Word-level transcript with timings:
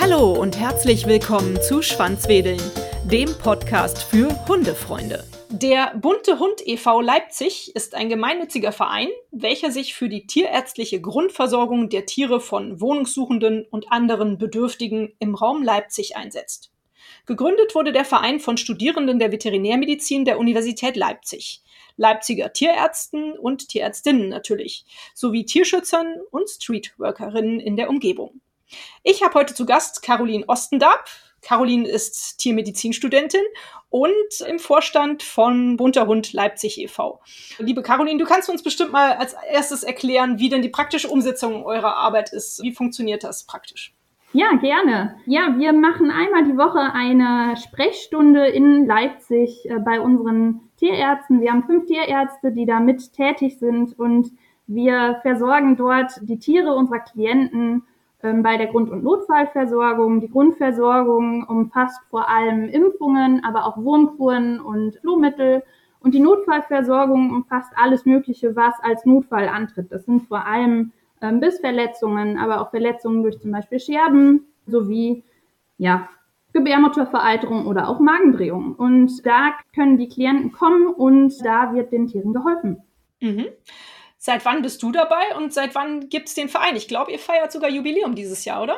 Hallo 0.00 0.32
und 0.32 0.58
herzlich 0.58 1.06
willkommen 1.06 1.60
zu 1.62 1.82
Schwanzwedeln, 1.82 2.60
dem 3.04 3.32
Podcast 3.38 4.02
für 4.02 4.28
Hundefreunde. 4.48 5.24
Der 5.48 5.94
Bunte 5.96 6.38
Hund 6.38 6.66
e.V. 6.66 7.00
Leipzig 7.00 7.74
ist 7.76 7.94
ein 7.94 8.08
gemeinnütziger 8.08 8.72
Verein, 8.72 9.08
welcher 9.30 9.70
sich 9.70 9.94
für 9.94 10.08
die 10.08 10.26
tierärztliche 10.26 11.00
Grundversorgung 11.00 11.88
der 11.88 12.06
Tiere 12.06 12.40
von 12.40 12.80
Wohnungssuchenden 12.80 13.66
und 13.70 13.92
anderen 13.92 14.38
Bedürftigen 14.38 15.12
im 15.18 15.34
Raum 15.34 15.62
Leipzig 15.62 16.16
einsetzt. 16.16 16.72
Gegründet 17.26 17.74
wurde 17.74 17.92
der 17.92 18.04
Verein 18.04 18.40
von 18.40 18.56
Studierenden 18.56 19.18
der 19.18 19.30
Veterinärmedizin 19.30 20.24
der 20.24 20.38
Universität 20.38 20.96
Leipzig, 20.96 21.62
Leipziger 22.00 22.50
Tierärzten 22.54 23.38
und 23.38 23.68
Tierärztinnen 23.68 24.30
natürlich, 24.30 24.86
sowie 25.14 25.44
Tierschützern 25.44 26.16
und 26.30 26.48
Streetworkerinnen 26.48 27.60
in 27.60 27.76
der 27.76 27.90
Umgebung. 27.90 28.40
Ich 29.02 29.22
habe 29.22 29.34
heute 29.34 29.54
zu 29.54 29.66
Gast 29.66 30.02
Caroline 30.02 30.48
Ostendab. 30.48 31.04
Caroline 31.42 31.86
ist 31.86 32.38
Tiermedizinstudentin 32.38 33.42
und 33.90 34.40
im 34.48 34.58
Vorstand 34.58 35.22
von 35.22 35.76
Bunter 35.76 36.06
Hund 36.06 36.32
Leipzig 36.32 36.80
e.V. 36.80 37.20
Liebe 37.58 37.82
Caroline, 37.82 38.18
du 38.18 38.24
kannst 38.24 38.48
uns 38.48 38.62
bestimmt 38.62 38.92
mal 38.92 39.12
als 39.12 39.34
erstes 39.52 39.82
erklären, 39.82 40.38
wie 40.38 40.48
denn 40.48 40.62
die 40.62 40.68
praktische 40.70 41.08
Umsetzung 41.08 41.64
eurer 41.66 41.96
Arbeit 41.96 42.32
ist. 42.32 42.62
Wie 42.62 42.72
funktioniert 42.72 43.24
das 43.24 43.44
praktisch? 43.44 43.94
Ja, 44.32 44.52
gerne. 44.54 45.16
Ja, 45.26 45.58
wir 45.58 45.72
machen 45.72 46.10
einmal 46.10 46.44
die 46.44 46.56
Woche 46.56 46.78
eine 46.94 47.56
Sprechstunde 47.56 48.46
in 48.46 48.86
Leipzig 48.86 49.68
äh, 49.68 49.80
bei 49.80 50.00
unseren 50.00 50.69
Tierärzten. 50.80 51.42
Wir 51.42 51.52
haben 51.52 51.64
fünf 51.64 51.86
Tierärzte, 51.86 52.52
die 52.52 52.64
da 52.64 52.80
mit 52.80 53.12
tätig 53.12 53.58
sind 53.58 53.96
und 53.98 54.32
wir 54.66 55.18
versorgen 55.22 55.76
dort 55.76 56.12
die 56.22 56.38
Tiere 56.38 56.74
unserer 56.74 57.00
Klienten 57.00 57.82
ähm, 58.22 58.42
bei 58.42 58.56
der 58.56 58.68
Grund- 58.68 58.90
und 58.90 59.04
Notfallversorgung. 59.04 60.20
Die 60.20 60.30
Grundversorgung 60.30 61.44
umfasst 61.44 62.00
vor 62.08 62.30
allem 62.30 62.68
Impfungen, 62.68 63.44
aber 63.44 63.66
auch 63.66 63.76
Wurmkuren 63.76 64.58
und 64.58 64.96
Flohmittel. 64.96 65.62
Und 66.00 66.14
die 66.14 66.20
Notfallversorgung 66.20 67.30
umfasst 67.30 67.72
alles 67.76 68.06
Mögliche, 68.06 68.56
was 68.56 68.74
als 68.82 69.04
Notfall 69.04 69.48
antritt. 69.48 69.92
Das 69.92 70.06
sind 70.06 70.22
vor 70.28 70.46
allem 70.46 70.92
ähm, 71.20 71.40
Bissverletzungen, 71.40 72.38
aber 72.38 72.62
auch 72.62 72.70
Verletzungen 72.70 73.22
durch 73.22 73.38
zum 73.38 73.52
Beispiel 73.52 73.80
Scherben 73.80 74.46
sowie 74.66 75.24
ja, 75.76 76.08
Gebärmuttervereiterung 76.52 77.66
oder 77.66 77.88
auch 77.88 78.00
Magendrehung. 78.00 78.74
Und 78.74 79.24
da 79.24 79.54
können 79.74 79.98
die 79.98 80.08
Klienten 80.08 80.52
kommen 80.52 80.88
und 80.88 81.34
da 81.44 81.74
wird 81.74 81.92
den 81.92 82.06
Tieren 82.06 82.32
geholfen. 82.32 82.82
Mhm. 83.20 83.46
Seit 84.18 84.44
wann 84.44 84.62
bist 84.62 84.82
du 84.82 84.92
dabei 84.92 85.36
und 85.38 85.52
seit 85.52 85.74
wann 85.74 86.08
gibt 86.08 86.28
es 86.28 86.34
den 86.34 86.48
Verein? 86.48 86.76
Ich 86.76 86.88
glaube, 86.88 87.12
ihr 87.12 87.18
feiert 87.18 87.52
sogar 87.52 87.70
Jubiläum 87.70 88.14
dieses 88.14 88.44
Jahr, 88.44 88.62
oder? 88.62 88.76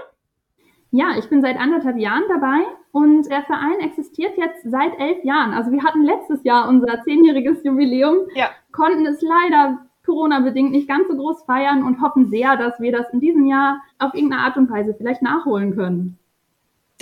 Ja, 0.92 1.16
ich 1.18 1.28
bin 1.30 1.40
seit 1.40 1.56
anderthalb 1.58 1.96
Jahren 1.96 2.24
dabei 2.28 2.60
und 2.92 3.28
der 3.30 3.42
Verein 3.42 3.80
existiert 3.80 4.36
jetzt 4.36 4.62
seit 4.62 4.92
elf 5.00 5.24
Jahren. 5.24 5.54
Also 5.54 5.72
wir 5.72 5.82
hatten 5.82 6.04
letztes 6.04 6.44
Jahr 6.44 6.68
unser 6.68 7.02
zehnjähriges 7.02 7.64
Jubiläum, 7.64 8.28
ja. 8.34 8.50
konnten 8.72 9.06
es 9.06 9.22
leider 9.22 9.86
Corona-bedingt 10.04 10.72
nicht 10.72 10.88
ganz 10.88 11.08
so 11.08 11.16
groß 11.16 11.44
feiern 11.44 11.82
und 11.82 12.02
hoffen 12.02 12.28
sehr, 12.28 12.56
dass 12.56 12.78
wir 12.78 12.92
das 12.92 13.08
in 13.12 13.20
diesem 13.20 13.46
Jahr 13.46 13.80
auf 13.98 14.14
irgendeine 14.14 14.42
Art 14.42 14.56
und 14.56 14.70
Weise 14.70 14.94
vielleicht 14.94 15.22
nachholen 15.22 15.74
können. 15.74 16.18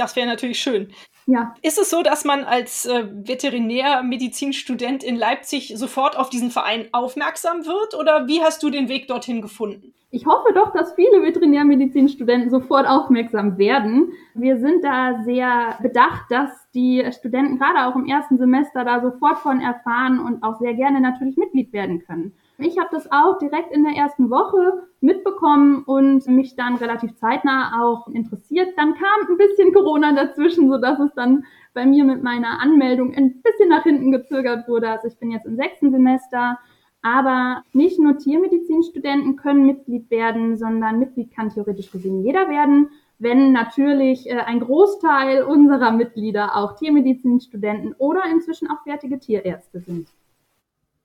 Das 0.00 0.16
wäre 0.16 0.26
natürlich 0.26 0.58
schön. 0.58 0.88
Ja. 1.26 1.54
Ist 1.60 1.78
es 1.78 1.90
so, 1.90 2.02
dass 2.02 2.24
man 2.24 2.44
als 2.44 2.86
äh, 2.86 3.06
Veterinärmedizinstudent 3.12 5.04
in 5.04 5.14
Leipzig 5.14 5.74
sofort 5.76 6.16
auf 6.16 6.30
diesen 6.30 6.50
Verein 6.50 6.88
aufmerksam 6.92 7.66
wird 7.66 7.94
oder 7.94 8.26
wie 8.26 8.40
hast 8.40 8.62
du 8.62 8.70
den 8.70 8.88
Weg 8.88 9.08
dorthin 9.08 9.42
gefunden? 9.42 9.92
Ich 10.10 10.24
hoffe 10.24 10.54
doch, 10.54 10.72
dass 10.72 10.94
viele 10.94 11.22
Veterinärmedizinstudenten 11.22 12.50
sofort 12.50 12.88
aufmerksam 12.88 13.58
werden. 13.58 14.12
Wir 14.34 14.58
sind 14.58 14.82
da 14.82 15.22
sehr 15.24 15.78
bedacht, 15.82 16.24
dass 16.30 16.50
die 16.74 17.06
Studenten 17.12 17.58
gerade 17.58 17.86
auch 17.86 17.94
im 17.94 18.06
ersten 18.06 18.38
Semester 18.38 18.84
da 18.84 19.02
sofort 19.02 19.38
von 19.38 19.60
erfahren 19.60 20.18
und 20.18 20.42
auch 20.42 20.58
sehr 20.58 20.72
gerne 20.72 21.00
natürlich 21.00 21.36
Mitglied 21.36 21.74
werden 21.74 22.02
können. 22.06 22.34
Ich 22.62 22.78
habe 22.78 22.90
das 22.92 23.10
auch 23.10 23.38
direkt 23.38 23.72
in 23.72 23.84
der 23.84 23.94
ersten 23.94 24.28
Woche 24.28 24.86
mitbekommen 25.00 25.82
und 25.84 26.26
mich 26.26 26.56
dann 26.56 26.76
relativ 26.76 27.16
zeitnah 27.16 27.82
auch 27.82 28.06
interessiert. 28.08 28.68
Dann 28.76 28.94
kam 28.94 29.30
ein 29.30 29.38
bisschen 29.38 29.72
Corona 29.72 30.12
dazwischen, 30.12 30.68
sodass 30.68 30.98
es 31.00 31.14
dann 31.14 31.44
bei 31.72 31.86
mir 31.86 32.04
mit 32.04 32.22
meiner 32.22 32.60
Anmeldung 32.60 33.14
ein 33.14 33.40
bisschen 33.40 33.70
nach 33.70 33.84
hinten 33.84 34.12
gezögert 34.12 34.68
wurde. 34.68 34.90
Also 34.90 35.08
ich 35.08 35.16
bin 35.16 35.30
jetzt 35.30 35.46
im 35.46 35.56
sechsten 35.56 35.90
Semester. 35.90 36.58
Aber 37.02 37.64
nicht 37.72 37.98
nur 37.98 38.18
Tiermedizinstudenten 38.18 39.36
können 39.36 39.64
Mitglied 39.64 40.10
werden, 40.10 40.58
sondern 40.58 40.98
Mitglied 40.98 41.34
kann 41.34 41.48
theoretisch 41.48 41.90
gesehen 41.90 42.22
jeder 42.22 42.50
werden, 42.50 42.90
wenn 43.18 43.52
natürlich 43.52 44.28
äh, 44.28 44.38
ein 44.40 44.60
Großteil 44.60 45.44
unserer 45.44 45.92
Mitglieder 45.92 46.56
auch 46.56 46.76
Tiermedizinstudenten 46.76 47.94
oder 47.96 48.22
inzwischen 48.30 48.68
auch 48.68 48.82
fertige 48.82 49.18
Tierärzte 49.18 49.80
sind. 49.80 50.08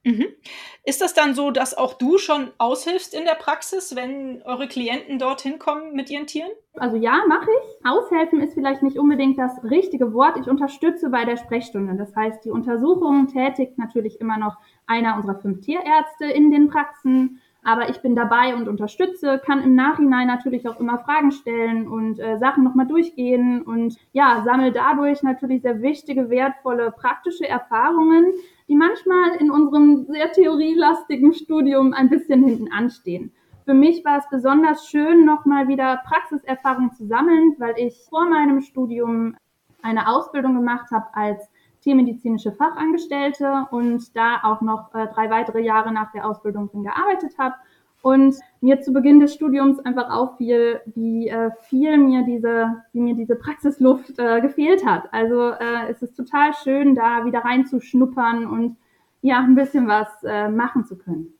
Mhm. 0.05 0.27
Ist 0.83 1.01
das 1.01 1.15
dann 1.15 1.33
so, 1.33 1.49
dass 1.49 1.75
auch 1.75 1.95
du 1.95 2.19
schon 2.19 2.51
aushilfst 2.59 3.15
in 3.15 3.25
der 3.25 3.33
Praxis, 3.33 3.95
wenn 3.95 4.43
eure 4.43 4.67
Klienten 4.67 5.17
dorthin 5.17 5.57
kommen 5.57 5.93
mit 5.93 6.11
ihren 6.11 6.27
Tieren? 6.27 6.51
Also 6.75 6.95
ja, 6.95 7.23
mache 7.27 7.49
ich. 7.49 7.85
Aushelfen 7.87 8.39
ist 8.39 8.53
vielleicht 8.53 8.83
nicht 8.83 8.99
unbedingt 8.99 9.39
das 9.39 9.63
richtige 9.63 10.13
Wort. 10.13 10.37
Ich 10.39 10.47
unterstütze 10.47 11.09
bei 11.09 11.25
der 11.25 11.37
Sprechstunde. 11.37 11.95
Das 11.97 12.15
heißt, 12.15 12.45
die 12.45 12.51
Untersuchung 12.51 13.27
tätigt 13.27 13.79
natürlich 13.79 14.21
immer 14.21 14.37
noch 14.37 14.57
einer 14.85 15.15
unserer 15.15 15.39
fünf 15.39 15.61
Tierärzte 15.61 16.25
in 16.25 16.51
den 16.51 16.69
Praxen. 16.69 17.41
Aber 17.63 17.89
ich 17.89 17.97
bin 18.03 18.15
dabei 18.15 18.53
und 18.53 18.67
unterstütze, 18.67 19.41
kann 19.43 19.63
im 19.63 19.73
Nachhinein 19.73 20.27
natürlich 20.27 20.69
auch 20.69 20.79
immer 20.79 20.99
Fragen 20.99 21.31
stellen 21.31 21.87
und 21.87 22.19
äh, 22.19 22.37
Sachen 22.37 22.63
nochmal 22.63 22.85
durchgehen 22.85 23.63
und 23.63 23.97
ja, 24.11 24.43
sammle 24.45 24.71
dadurch 24.71 25.23
natürlich 25.23 25.63
sehr 25.63 25.81
wichtige, 25.81 26.29
wertvolle, 26.29 26.91
praktische 26.91 27.49
Erfahrungen, 27.49 28.33
die 28.67 28.75
manchmal 28.75 29.35
in 29.39 29.51
unserem 29.51 30.05
sehr 30.05 30.31
theorielastigen 30.31 31.33
Studium 31.33 31.93
ein 31.93 32.09
bisschen 32.09 32.43
hinten 32.43 32.71
anstehen. 32.71 33.31
Für 33.65 33.73
mich 33.73 34.05
war 34.05 34.19
es 34.19 34.29
besonders 34.29 34.87
schön, 34.87 35.25
nochmal 35.25 35.67
wieder 35.67 36.01
Praxiserfahrung 36.07 36.91
zu 36.93 37.05
sammeln, 37.07 37.55
weil 37.57 37.73
ich 37.77 37.95
vor 38.09 38.25
meinem 38.29 38.61
Studium 38.61 39.35
eine 39.81 40.07
Ausbildung 40.07 40.55
gemacht 40.55 40.91
habe 40.91 41.05
als 41.13 41.49
tiermedizinische 41.81 42.51
Fachangestellte 42.51 43.67
und 43.71 44.15
da 44.15 44.39
auch 44.43 44.61
noch 44.61 44.93
äh, 44.95 45.07
drei 45.07 45.29
weitere 45.29 45.61
Jahre 45.61 45.91
nach 45.91 46.11
der 46.11 46.27
Ausbildung 46.27 46.69
drin 46.69 46.83
gearbeitet 46.83 47.37
habe. 47.37 47.55
Und 48.05 48.35
mir 48.61 48.81
zu 48.81 48.93
Beginn 48.93 49.19
des 49.19 49.33
Studiums 49.33 49.79
einfach 49.79 50.11
auffiel, 50.11 50.79
wie 50.93 51.27
äh, 51.27 51.49
viel 51.69 51.97
mir 51.97 52.21
diese, 52.21 52.83
wie 52.93 52.99
mir 52.99 53.15
diese 53.15 53.35
Praxisluft 53.35 54.19
äh, 54.19 54.41
gefehlt 54.41 54.85
hat. 54.85 55.11
Also 55.11 55.49
äh, 55.49 55.89
es 55.89 56.03
ist 56.03 56.15
total 56.15 56.53
schön, 56.53 56.93
da 56.93 57.25
wieder 57.25 57.39
reinzuschnuppern 57.39 58.45
und 58.45 58.77
ja, 59.23 59.39
ein 59.39 59.55
bisschen 59.55 59.87
was 59.87 60.07
äh, 60.23 60.49
machen 60.49 60.85
zu 60.85 60.99
können. 60.99 61.33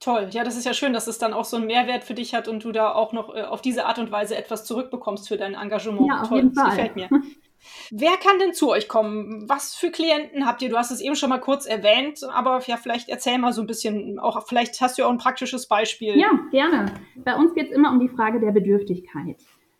Toll, 0.00 0.26
ja, 0.32 0.42
das 0.42 0.56
ist 0.56 0.64
ja 0.66 0.74
schön, 0.74 0.92
dass 0.92 1.06
es 1.06 1.18
dann 1.18 1.32
auch 1.32 1.44
so 1.44 1.58
einen 1.58 1.66
Mehrwert 1.66 2.02
für 2.02 2.14
dich 2.14 2.34
hat 2.34 2.48
und 2.48 2.64
du 2.64 2.72
da 2.72 2.92
auch 2.92 3.12
noch 3.12 3.32
äh, 3.32 3.42
auf 3.42 3.62
diese 3.62 3.86
Art 3.86 4.00
und 4.00 4.10
Weise 4.10 4.36
etwas 4.36 4.64
zurückbekommst 4.64 5.28
für 5.28 5.36
dein 5.36 5.54
Engagement. 5.54 6.08
Ja, 6.08 6.22
auf 6.22 6.28
Toll, 6.28 6.38
jeden 6.38 6.54
Fall. 6.54 6.64
das 6.64 6.74
gefällt 6.74 6.96
mir. 6.96 7.08
Wer 7.90 8.16
kann 8.16 8.38
denn 8.38 8.54
zu 8.54 8.70
euch 8.70 8.88
kommen? 8.88 9.48
Was 9.48 9.74
für 9.74 9.90
Klienten 9.90 10.46
habt 10.46 10.62
ihr? 10.62 10.68
Du 10.68 10.76
hast 10.76 10.90
es 10.90 11.00
eben 11.00 11.16
schon 11.16 11.30
mal 11.30 11.40
kurz 11.40 11.66
erwähnt, 11.66 12.20
aber 12.32 12.60
ja, 12.66 12.76
vielleicht 12.76 13.08
erzähl 13.08 13.38
mal 13.38 13.52
so 13.52 13.60
ein 13.60 13.66
bisschen, 13.66 14.18
auch 14.18 14.46
vielleicht 14.46 14.80
hast 14.80 14.98
du 14.98 15.04
auch 15.04 15.10
ein 15.10 15.18
praktisches 15.18 15.68
Beispiel. 15.68 16.18
Ja, 16.18 16.30
gerne. 16.50 16.86
Bei 17.16 17.34
uns 17.34 17.54
geht 17.54 17.70
es 17.70 17.72
immer 17.72 17.90
um 17.90 18.00
die 18.00 18.08
Frage 18.08 18.40
der 18.40 18.52
Bedürftigkeit. 18.52 19.36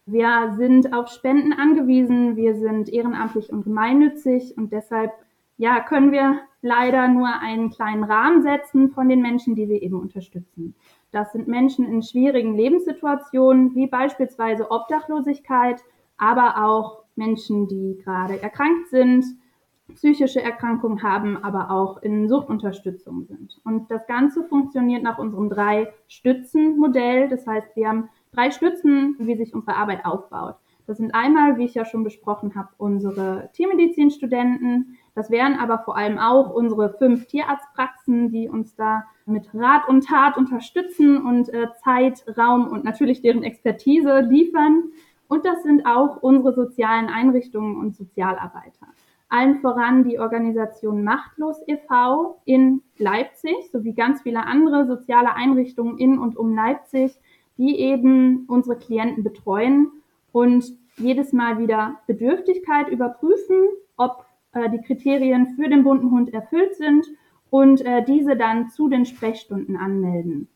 Wir 0.06 0.55
sind 0.56 0.94
auf 0.94 1.09
Spenden 1.09 1.53
angewiesen, 1.53 2.37
wir 2.37 2.55
sind 2.56 2.89
ehrenamtlich 2.89 3.50
und 3.50 3.65
gemeinnützig 3.65 4.56
und 4.56 4.72
deshalb 4.72 5.12
ja, 5.59 5.81
können 5.81 6.12
wir 6.12 6.41
leider 6.62 7.09
nur 7.09 7.28
einen 7.41 7.71
kleinen 7.71 8.05
Rahmen 8.05 8.43
setzen 8.43 8.91
von 8.91 9.09
den 9.09 9.21
Menschen, 9.21 9.55
die 9.55 9.69
wir 9.69 9.83
eben 9.83 10.00
unterstützen. 10.00 10.75
Das 11.10 11.33
sind 11.33 11.48
Menschen 11.48 11.84
in 11.84 12.03
schwierigen 12.03 12.57
Lebenssituationen, 12.57 13.74
wie 13.74 13.86
beispielsweise 13.86 14.71
Obdachlosigkeit, 14.71 15.83
aber 16.16 16.65
auch 16.65 17.03
Menschen, 17.18 17.68
die 17.68 17.98
gerade 18.03 18.42
erkrankt 18.42 18.88
sind, 18.88 19.24
psychische 19.94 20.42
Erkrankungen 20.42 21.03
haben, 21.03 21.36
aber 21.36 21.70
auch 21.70 22.03
in 22.03 22.28
Suchtunterstützung 22.28 23.24
sind. 23.24 23.60
Und 23.65 23.91
das 23.91 24.06
Ganze 24.06 24.44
funktioniert 24.44 25.03
nach 25.03 25.18
unserem 25.18 25.48
Drei-Stützen-Modell. 25.48 27.28
Das 27.28 27.47
heißt, 27.47 27.74
wir 27.74 27.88
haben 27.88 28.09
drei 28.32 28.50
Stützen, 28.50 29.16
wie 29.18 29.36
sich 29.36 29.54
unsere 29.54 29.76
Arbeit 29.76 30.04
aufbaut. 30.04 30.56
Das 30.86 30.97
sind 30.97 31.15
einmal, 31.15 31.59
wie 31.59 31.66
ich 31.66 31.74
ja 31.74 31.84
schon 31.84 32.03
besprochen 32.03 32.54
habe, 32.54 32.70
unsere 32.78 33.50
Tiermedizinstudenten. 33.53 34.97
Das 35.14 35.30
wären 35.30 35.59
aber 35.59 35.80
vor 35.80 35.98
allem 35.98 36.18
auch 36.18 36.50
unsere 36.50 36.94
fünf 36.94 37.26
Tierarztpraxen, 37.26 38.30
die 38.30 38.48
uns 38.48 38.74
da 38.74 39.04
mit 39.26 39.50
Rat 39.53 39.86
und 39.86 40.06
Tat 40.06 40.38
unterstützen 40.38 41.18
und 41.18 41.53
äh, 41.53 41.66
Zeit, 41.84 42.24
Raum 42.38 42.68
und 42.68 42.84
natürlich 42.84 43.21
deren 43.21 43.42
Expertise 43.42 44.21
liefern. 44.21 44.84
Und 45.28 45.45
das 45.45 45.63
sind 45.63 45.86
auch 45.86 46.22
unsere 46.22 46.54
sozialen 46.54 47.09
Einrichtungen 47.09 47.77
und 47.77 47.95
Sozialarbeiter. 47.95 48.89
allen 49.28 49.60
voran 49.60 50.04
die 50.04 50.19
Organisation 50.19 51.04
Machtlos 51.04 51.60
e.V. 51.66 52.41
in 52.47 52.83
Leipzig 52.97 53.54
sowie 53.71 53.92
ganz 53.92 54.22
viele 54.22 54.47
andere 54.47 54.86
soziale 54.86 55.34
Einrichtungen 55.34 55.98
in 55.98 56.19
und 56.19 56.36
um 56.36 56.54
Leipzig, 56.54 57.13
die 57.59 57.78
eben 57.78 58.47
unsere 58.48 58.78
Klienten 58.78 59.22
betreuen 59.22 59.91
und 60.33 60.65
jedes 60.97 61.33
Mal 61.33 61.59
wieder 61.59 62.01
Bedürftigkeit 62.07 62.89
überprüfen, 62.89 63.69
ob 63.98 64.24
äh, 64.53 64.71
die 64.71 64.81
Kriterien 64.81 65.54
für 65.57 65.69
den 65.69 65.84
bunten 65.84 66.10
Hund 66.10 66.33
erfüllt 66.33 66.74
sind 66.77 67.07
und 67.51 67.84
äh, 67.84 68.03
diese 68.04 68.36
dann 68.36 68.71
zu 68.71 68.89
den 68.89 69.04
Sprechstunden 69.04 69.77
anmelden. 69.77 70.48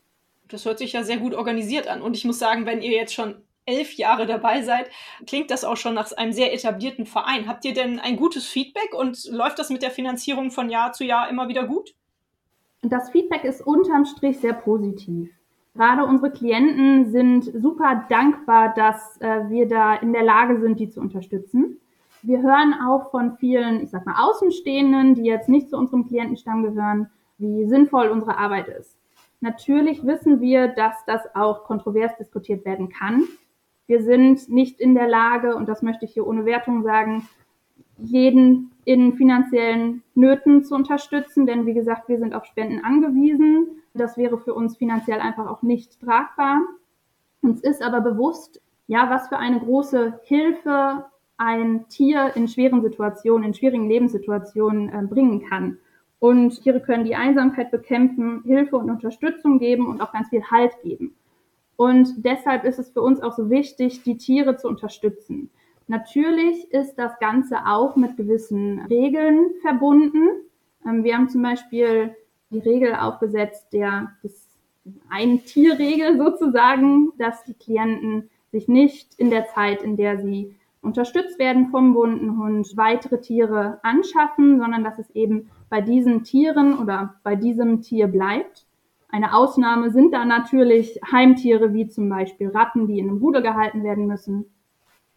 Das 0.48 0.64
hört 0.64 0.78
sich 0.78 0.92
ja 0.92 1.02
sehr 1.02 1.18
gut 1.18 1.34
organisiert 1.34 1.88
an. 1.88 2.02
Und 2.02 2.16
ich 2.16 2.24
muss 2.24 2.38
sagen, 2.38 2.66
wenn 2.66 2.82
ihr 2.82 2.92
jetzt 2.92 3.14
schon 3.14 3.36
elf 3.64 3.94
Jahre 3.94 4.26
dabei 4.26 4.62
seid, 4.62 4.90
klingt 5.26 5.50
das 5.50 5.64
auch 5.64 5.76
schon 5.76 5.94
nach 5.94 6.10
einem 6.12 6.32
sehr 6.32 6.52
etablierten 6.52 7.06
Verein. 7.06 7.48
Habt 7.48 7.64
ihr 7.64 7.74
denn 7.74 8.00
ein 8.00 8.16
gutes 8.16 8.46
Feedback 8.46 8.94
und 8.94 9.24
läuft 9.30 9.58
das 9.58 9.70
mit 9.70 9.82
der 9.82 9.90
Finanzierung 9.90 10.50
von 10.50 10.70
Jahr 10.70 10.92
zu 10.92 11.04
Jahr 11.04 11.28
immer 11.28 11.48
wieder 11.48 11.66
gut? 11.66 11.94
Das 12.82 13.10
Feedback 13.10 13.44
ist 13.44 13.60
unterm 13.60 14.04
Strich 14.04 14.38
sehr 14.40 14.54
positiv. 14.54 15.30
Gerade 15.74 16.04
unsere 16.04 16.30
Klienten 16.30 17.12
sind 17.12 17.44
super 17.44 18.04
dankbar, 18.10 18.74
dass 18.74 19.18
äh, 19.20 19.48
wir 19.48 19.68
da 19.68 19.94
in 19.94 20.12
der 20.12 20.22
Lage 20.22 20.60
sind, 20.60 20.78
die 20.80 20.90
zu 20.90 21.00
unterstützen. 21.00 21.80
Wir 22.22 22.42
hören 22.42 22.74
auch 22.74 23.10
von 23.10 23.36
vielen, 23.38 23.82
ich 23.82 23.90
sag 23.90 24.04
mal, 24.04 24.22
Außenstehenden, 24.22 25.14
die 25.14 25.24
jetzt 25.24 25.48
nicht 25.48 25.70
zu 25.70 25.76
unserem 25.76 26.06
Klientenstamm 26.06 26.62
gehören, 26.62 27.10
wie 27.38 27.66
sinnvoll 27.66 28.08
unsere 28.08 28.36
Arbeit 28.36 28.68
ist. 28.68 28.98
Natürlich 29.40 30.04
wissen 30.04 30.40
wir, 30.40 30.68
dass 30.68 30.94
das 31.06 31.22
auch 31.34 31.64
kontrovers 31.64 32.16
diskutiert 32.16 32.64
werden 32.64 32.90
kann. 32.90 33.24
Wir 33.86 34.02
sind 34.02 34.48
nicht 34.48 34.80
in 34.80 34.94
der 34.94 35.08
Lage, 35.08 35.56
und 35.56 35.68
das 35.68 35.82
möchte 35.82 36.04
ich 36.04 36.12
hier 36.12 36.26
ohne 36.26 36.44
Wertung 36.44 36.82
sagen, 36.82 37.28
jeden 37.98 38.70
in 38.84 39.12
finanziellen 39.12 40.02
Nöten 40.14 40.64
zu 40.64 40.74
unterstützen, 40.74 41.46
denn 41.46 41.66
wie 41.66 41.74
gesagt, 41.74 42.08
wir 42.08 42.18
sind 42.18 42.34
auf 42.34 42.44
Spenden 42.44 42.84
angewiesen. 42.84 43.82
Das 43.94 44.16
wäre 44.16 44.38
für 44.38 44.54
uns 44.54 44.76
finanziell 44.76 45.20
einfach 45.20 45.46
auch 45.46 45.62
nicht 45.62 46.00
tragbar. 46.00 46.62
Uns 47.42 47.60
ist 47.60 47.82
aber 47.82 48.00
bewusst, 48.00 48.60
ja, 48.86 49.10
was 49.10 49.28
für 49.28 49.38
eine 49.38 49.60
große 49.60 50.20
Hilfe 50.24 51.04
ein 51.36 51.88
Tier 51.88 52.32
in 52.34 52.48
schweren 52.48 52.82
Situationen, 52.82 53.48
in 53.48 53.54
schwierigen 53.54 53.88
Lebenssituationen 53.88 54.88
äh, 54.88 55.02
bringen 55.06 55.44
kann. 55.48 55.78
Und 56.18 56.62
Tiere 56.62 56.80
können 56.80 57.04
die 57.04 57.16
Einsamkeit 57.16 57.72
bekämpfen, 57.72 58.42
Hilfe 58.44 58.76
und 58.76 58.90
Unterstützung 58.90 59.58
geben 59.58 59.88
und 59.88 60.00
auch 60.00 60.12
ganz 60.12 60.28
viel 60.28 60.44
Halt 60.50 60.72
geben. 60.82 61.14
Und 61.76 62.24
deshalb 62.24 62.64
ist 62.64 62.78
es 62.78 62.90
für 62.90 63.02
uns 63.02 63.20
auch 63.20 63.32
so 63.32 63.50
wichtig, 63.50 64.02
die 64.02 64.16
Tiere 64.16 64.56
zu 64.56 64.68
unterstützen. 64.68 65.50
Natürlich 65.88 66.70
ist 66.72 66.94
das 66.96 67.18
Ganze 67.18 67.66
auch 67.66 67.96
mit 67.96 68.16
gewissen 68.16 68.80
Regeln 68.80 69.50
verbunden. 69.62 70.28
Ähm, 70.86 71.04
wir 71.04 71.16
haben 71.16 71.28
zum 71.28 71.42
Beispiel 71.42 72.14
die 72.50 72.60
Regel 72.60 72.94
aufgesetzt, 72.94 73.72
der 73.72 74.12
das 74.22 74.48
Ein-Tier-Regel 75.08 76.18
sozusagen, 76.24 77.12
dass 77.18 77.44
die 77.44 77.54
Klienten 77.54 78.30
sich 78.52 78.68
nicht 78.68 79.14
in 79.16 79.30
der 79.30 79.46
Zeit, 79.48 79.82
in 79.82 79.96
der 79.96 80.18
sie 80.18 80.54
unterstützt 80.82 81.38
werden 81.38 81.68
vom 81.70 81.94
bunten 81.94 82.38
Hund, 82.38 82.76
weitere 82.76 83.20
Tiere 83.20 83.78
anschaffen, 83.82 84.58
sondern 84.58 84.84
dass 84.84 84.98
es 84.98 85.10
eben 85.10 85.50
bei 85.70 85.80
diesen 85.80 86.24
Tieren 86.24 86.78
oder 86.78 87.14
bei 87.22 87.36
diesem 87.36 87.82
Tier 87.82 88.08
bleibt. 88.08 88.66
Eine 89.12 89.34
Ausnahme 89.34 89.90
sind 89.90 90.14
da 90.14 90.24
natürlich 90.24 90.98
Heimtiere 91.12 91.74
wie 91.74 91.86
zum 91.86 92.08
Beispiel 92.08 92.48
Ratten, 92.48 92.86
die 92.88 92.98
in 92.98 93.10
einem 93.10 93.18
Rudel 93.18 93.42
gehalten 93.42 93.84
werden 93.84 94.06
müssen. 94.06 94.46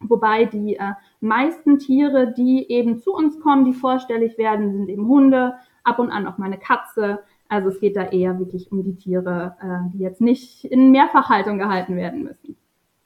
Wobei 0.00 0.44
die 0.44 0.76
äh, 0.76 0.92
meisten 1.20 1.78
Tiere, 1.78 2.34
die 2.36 2.70
eben 2.70 2.98
zu 2.98 3.14
uns 3.14 3.40
kommen, 3.40 3.64
die 3.64 3.72
vorstellig 3.72 4.36
werden, 4.36 4.72
sind 4.72 4.90
eben 4.90 5.08
Hunde, 5.08 5.54
ab 5.82 5.98
und 5.98 6.10
an 6.10 6.26
auch 6.26 6.36
mal 6.36 6.46
eine 6.46 6.58
Katze. 6.58 7.20
Also 7.48 7.70
es 7.70 7.80
geht 7.80 7.96
da 7.96 8.02
eher 8.02 8.38
wirklich 8.38 8.70
um 8.70 8.84
die 8.84 8.96
Tiere, 8.96 9.56
äh, 9.62 9.90
die 9.94 10.02
jetzt 10.02 10.20
nicht 10.20 10.66
in 10.66 10.90
Mehrfachhaltung 10.90 11.58
gehalten 11.58 11.96
werden 11.96 12.24
müssen. 12.24 12.56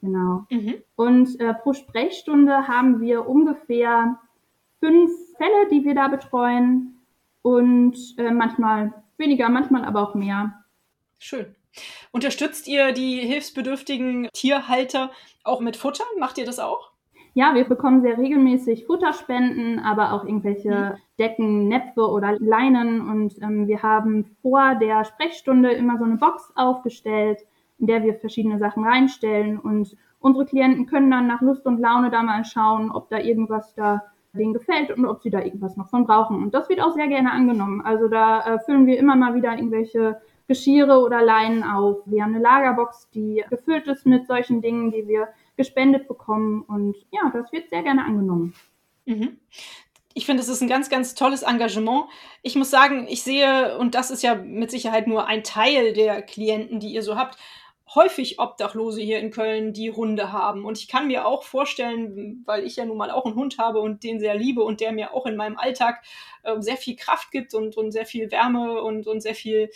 Genau. 0.01 0.45
Mhm. 0.49 0.73
Und 0.97 1.39
äh, 1.39 1.53
pro 1.53 1.71
Sprechstunde 1.71 2.67
haben 2.67 2.99
wir 2.99 3.29
ungefähr 3.29 4.19
fünf 4.81 5.11
Fälle, 5.37 5.69
die 5.71 5.85
wir 5.85 5.95
da 5.95 6.09
betreuen 6.09 6.95
und 7.43 7.95
äh, 8.17 8.31
manchmal 8.31 8.93
weniger, 9.17 9.47
manchmal 9.47 9.85
aber 9.85 10.01
auch 10.01 10.15
mehr. 10.15 10.60
Schön. 11.23 11.55
Unterstützt 12.11 12.67
ihr 12.67 12.93
die 12.93 13.19
hilfsbedürftigen 13.19 14.27
Tierhalter 14.33 15.11
auch 15.43 15.61
mit 15.61 15.77
Futter? 15.77 16.03
Macht 16.19 16.39
ihr 16.39 16.47
das 16.47 16.57
auch? 16.57 16.93
Ja, 17.35 17.53
wir 17.53 17.63
bekommen 17.65 18.01
sehr 18.01 18.17
regelmäßig 18.17 18.87
Futterspenden, 18.87 19.77
aber 19.77 20.13
auch 20.13 20.25
irgendwelche 20.25 20.71
mhm. 20.71 21.01
Decken, 21.19 21.67
Näpfe 21.67 22.09
oder 22.09 22.37
Leinen. 22.39 23.01
Und 23.01 23.39
ähm, 23.39 23.67
wir 23.67 23.83
haben 23.83 24.35
vor 24.41 24.73
der 24.81 25.05
Sprechstunde 25.05 25.71
immer 25.71 25.99
so 25.99 26.05
eine 26.05 26.17
Box 26.17 26.51
aufgestellt, 26.55 27.41
in 27.77 27.85
der 27.85 28.01
wir 28.01 28.15
verschiedene 28.15 28.57
Sachen 28.57 28.83
reinstellen. 28.83 29.59
Und 29.59 29.95
unsere 30.19 30.47
Klienten 30.47 30.87
können 30.87 31.11
dann 31.11 31.27
nach 31.27 31.41
Lust 31.41 31.67
und 31.67 31.79
Laune 31.79 32.09
da 32.09 32.23
mal 32.23 32.43
schauen, 32.45 32.89
ob 32.89 33.09
da 33.09 33.19
irgendwas 33.19 33.75
da 33.75 34.01
denen 34.33 34.53
gefällt 34.53 34.89
und 34.89 35.05
ob 35.05 35.21
sie 35.21 35.29
da 35.29 35.39
irgendwas 35.39 35.77
noch 35.77 35.89
von 35.89 36.07
brauchen. 36.07 36.41
Und 36.41 36.55
das 36.55 36.67
wird 36.67 36.81
auch 36.81 36.95
sehr 36.95 37.07
gerne 37.07 37.31
angenommen. 37.31 37.81
Also 37.81 38.07
da 38.07 38.55
äh, 38.55 38.59
füllen 38.59 38.87
wir 38.87 38.97
immer 38.97 39.15
mal 39.15 39.35
wieder 39.35 39.55
irgendwelche 39.55 40.19
Geschirre 40.51 40.99
oder 40.99 41.21
Leinen 41.21 41.63
auf. 41.63 41.99
Wir 42.05 42.23
haben 42.23 42.35
eine 42.35 42.43
Lagerbox, 42.43 43.09
die 43.11 43.41
gefüllt 43.49 43.87
ist 43.87 44.05
mit 44.05 44.27
solchen 44.27 44.61
Dingen, 44.61 44.91
die 44.91 45.07
wir 45.07 45.29
gespendet 45.55 46.09
bekommen. 46.09 46.63
Und 46.63 46.97
ja, 47.09 47.31
das 47.31 47.53
wird 47.53 47.69
sehr 47.69 47.83
gerne 47.83 48.03
angenommen. 48.03 48.53
Mhm. 49.05 49.37
Ich 50.13 50.25
finde, 50.25 50.43
es 50.43 50.49
ist 50.49 50.61
ein 50.61 50.67
ganz, 50.67 50.89
ganz 50.89 51.15
tolles 51.15 51.43
Engagement. 51.43 52.07
Ich 52.41 52.57
muss 52.57 52.69
sagen, 52.69 53.07
ich 53.07 53.23
sehe, 53.23 53.77
und 53.77 53.95
das 53.95 54.11
ist 54.11 54.23
ja 54.23 54.35
mit 54.35 54.71
Sicherheit 54.71 55.07
nur 55.07 55.25
ein 55.25 55.45
Teil 55.45 55.93
der 55.93 56.21
Klienten, 56.21 56.81
die 56.81 56.93
ihr 56.93 57.01
so 57.01 57.15
habt, 57.15 57.37
häufig 57.93 58.39
Obdachlose 58.39 59.01
hier 59.01 59.19
in 59.19 59.31
Köln, 59.31 59.73
die 59.73 59.91
Hunde 59.91 60.31
haben. 60.31 60.65
Und 60.65 60.77
ich 60.77 60.87
kann 60.87 61.07
mir 61.07 61.25
auch 61.25 61.43
vorstellen, 61.43 62.43
weil 62.45 62.63
ich 62.63 62.77
ja 62.77 62.85
nun 62.85 62.97
mal 62.97 63.11
auch 63.11 63.25
einen 63.25 63.35
Hund 63.35 63.57
habe 63.57 63.79
und 63.79 64.03
den 64.03 64.19
sehr 64.19 64.35
liebe 64.35 64.63
und 64.63 64.79
der 64.79 64.91
mir 64.91 65.13
auch 65.13 65.25
in 65.25 65.35
meinem 65.35 65.57
Alltag 65.57 66.01
äh, 66.43 66.59
sehr 66.61 66.77
viel 66.77 66.95
Kraft 66.95 67.31
gibt 67.31 67.53
und, 67.53 67.75
und 67.75 67.91
sehr 67.91 68.05
viel 68.05 68.31
Wärme 68.31 68.81
und, 68.81 69.07
und 69.07 69.21
sehr 69.21 69.35
viel 69.35 69.69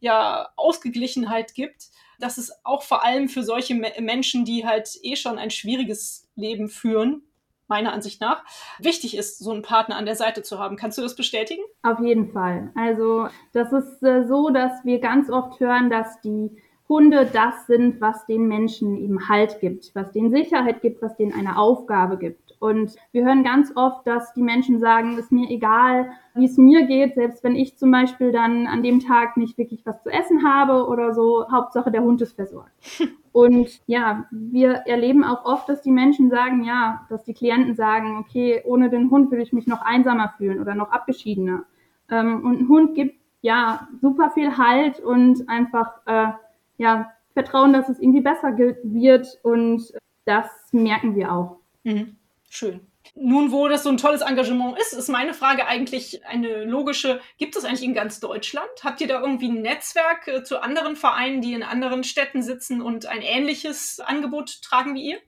ja, 0.00 0.50
Ausgeglichenheit 0.56 1.54
gibt, 1.54 1.88
dass 2.18 2.38
es 2.38 2.52
auch 2.64 2.82
vor 2.82 3.04
allem 3.04 3.28
für 3.28 3.42
solche 3.42 3.74
Me 3.74 3.92
Menschen, 4.00 4.44
die 4.44 4.66
halt 4.66 4.88
eh 5.02 5.16
schon 5.16 5.38
ein 5.38 5.50
schwieriges 5.50 6.28
Leben 6.36 6.68
führen, 6.68 7.22
meiner 7.68 7.92
Ansicht 7.94 8.20
nach, 8.20 8.44
wichtig 8.80 9.16
ist, 9.16 9.38
so 9.38 9.50
einen 9.50 9.62
Partner 9.62 9.96
an 9.96 10.04
der 10.04 10.14
Seite 10.14 10.42
zu 10.42 10.58
haben. 10.58 10.76
Kannst 10.76 10.98
du 10.98 11.02
das 11.02 11.16
bestätigen? 11.16 11.62
Auf 11.82 12.00
jeden 12.00 12.30
Fall. 12.32 12.70
Also 12.74 13.28
das 13.52 13.72
ist 13.72 14.02
äh, 14.02 14.24
so, 14.24 14.50
dass 14.50 14.84
wir 14.84 15.00
ganz 15.00 15.30
oft 15.30 15.58
hören, 15.58 15.88
dass 15.88 16.20
die 16.20 16.50
Hunde 16.92 17.26
das 17.32 17.66
sind, 17.66 18.02
was 18.02 18.26
den 18.26 18.48
Menschen 18.48 18.98
eben 18.98 19.28
Halt 19.28 19.60
gibt, 19.60 19.94
was 19.94 20.12
denen 20.12 20.30
Sicherheit 20.30 20.82
gibt, 20.82 21.00
was 21.00 21.16
denen 21.16 21.32
eine 21.32 21.56
Aufgabe 21.56 22.18
gibt. 22.18 22.54
Und 22.60 22.94
wir 23.12 23.24
hören 23.24 23.42
ganz 23.42 23.72
oft, 23.74 24.06
dass 24.06 24.34
die 24.34 24.42
Menschen 24.42 24.78
sagen, 24.78 25.16
ist 25.16 25.32
mir 25.32 25.48
egal, 25.50 26.12
wie 26.34 26.44
es 26.44 26.58
mir 26.58 26.86
geht, 26.86 27.14
selbst 27.14 27.42
wenn 27.42 27.56
ich 27.56 27.78
zum 27.78 27.90
Beispiel 27.90 28.30
dann 28.30 28.66
an 28.66 28.82
dem 28.82 29.00
Tag 29.00 29.38
nicht 29.38 29.56
wirklich 29.56 29.84
was 29.86 30.02
zu 30.02 30.10
essen 30.10 30.46
habe 30.46 30.86
oder 30.86 31.14
so, 31.14 31.50
Hauptsache 31.50 31.90
der 31.90 32.02
Hund 32.02 32.20
ist 32.20 32.34
versorgt. 32.34 32.70
Und 33.32 33.80
ja, 33.86 34.26
wir 34.30 34.72
erleben 34.86 35.24
auch 35.24 35.46
oft, 35.46 35.66
dass 35.68 35.80
die 35.80 35.90
Menschen 35.90 36.28
sagen, 36.28 36.62
ja, 36.62 37.06
dass 37.08 37.24
die 37.24 37.32
Klienten 37.32 37.74
sagen, 37.74 38.18
okay, 38.18 38.60
ohne 38.66 38.90
den 38.90 39.10
Hund 39.10 39.30
würde 39.30 39.42
ich 39.42 39.54
mich 39.54 39.66
noch 39.66 39.80
einsamer 39.80 40.34
fühlen 40.36 40.60
oder 40.60 40.74
noch 40.74 40.92
abgeschiedener. 40.92 41.64
Ähm, 42.10 42.44
und 42.44 42.60
ein 42.60 42.68
Hund 42.68 42.94
gibt 42.94 43.16
ja 43.40 43.88
super 44.00 44.30
viel 44.30 44.58
Halt 44.58 45.00
und 45.00 45.48
einfach 45.48 45.94
äh, 46.06 46.32
ja, 46.78 47.12
vertrauen, 47.34 47.72
dass 47.72 47.88
es 47.88 47.98
irgendwie 47.98 48.20
besser 48.20 48.56
wird 48.56 49.38
und 49.42 49.92
das 50.24 50.46
merken 50.72 51.14
wir 51.16 51.32
auch. 51.32 51.58
Mhm. 51.84 52.16
Schön. 52.48 52.80
Nun, 53.14 53.50
wo 53.50 53.68
das 53.68 53.82
so 53.82 53.90
ein 53.90 53.96
tolles 53.96 54.20
Engagement 54.20 54.78
ist, 54.78 54.92
ist 54.92 55.08
meine 55.08 55.34
Frage 55.34 55.66
eigentlich 55.66 56.24
eine 56.24 56.64
logische. 56.64 57.20
Gibt 57.36 57.56
es 57.56 57.64
eigentlich 57.64 57.82
in 57.82 57.94
ganz 57.94 58.20
Deutschland? 58.20 58.70
Habt 58.82 59.00
ihr 59.00 59.08
da 59.08 59.20
irgendwie 59.20 59.48
ein 59.48 59.60
Netzwerk 59.60 60.28
äh, 60.28 60.44
zu 60.44 60.62
anderen 60.62 60.96
Vereinen, 60.96 61.42
die 61.42 61.52
in 61.52 61.62
anderen 61.62 62.04
Städten 62.04 62.42
sitzen 62.42 62.80
und 62.80 63.06
ein 63.06 63.20
ähnliches 63.22 64.00
Angebot 64.00 64.62
tragen 64.62 64.94
wie 64.94 65.10
ihr? 65.10 65.18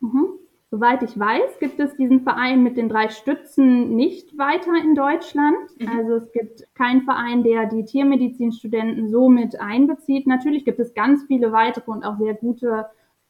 Mhm. 0.00 0.38
Soweit 0.72 1.02
ich 1.02 1.18
weiß, 1.18 1.58
gibt 1.60 1.78
es 1.80 1.94
diesen 1.96 2.22
Verein 2.22 2.62
mit 2.62 2.78
den 2.78 2.88
drei 2.88 3.10
Stützen 3.10 3.94
nicht 3.94 4.38
weiter 4.38 4.72
in 4.82 4.94
Deutschland. 4.94 5.58
Mhm. 5.78 5.86
Also 5.86 6.14
es 6.14 6.32
gibt 6.32 6.66
keinen 6.74 7.02
Verein, 7.02 7.42
der 7.42 7.66
die 7.66 7.84
Tiermedizinstudenten 7.84 9.10
so 9.10 9.28
mit 9.28 9.60
einbezieht. 9.60 10.26
Natürlich 10.26 10.64
gibt 10.64 10.80
es 10.80 10.94
ganz 10.94 11.24
viele 11.26 11.52
weitere 11.52 11.90
und 11.90 12.06
auch 12.06 12.16
sehr 12.16 12.32
gute 12.32 12.86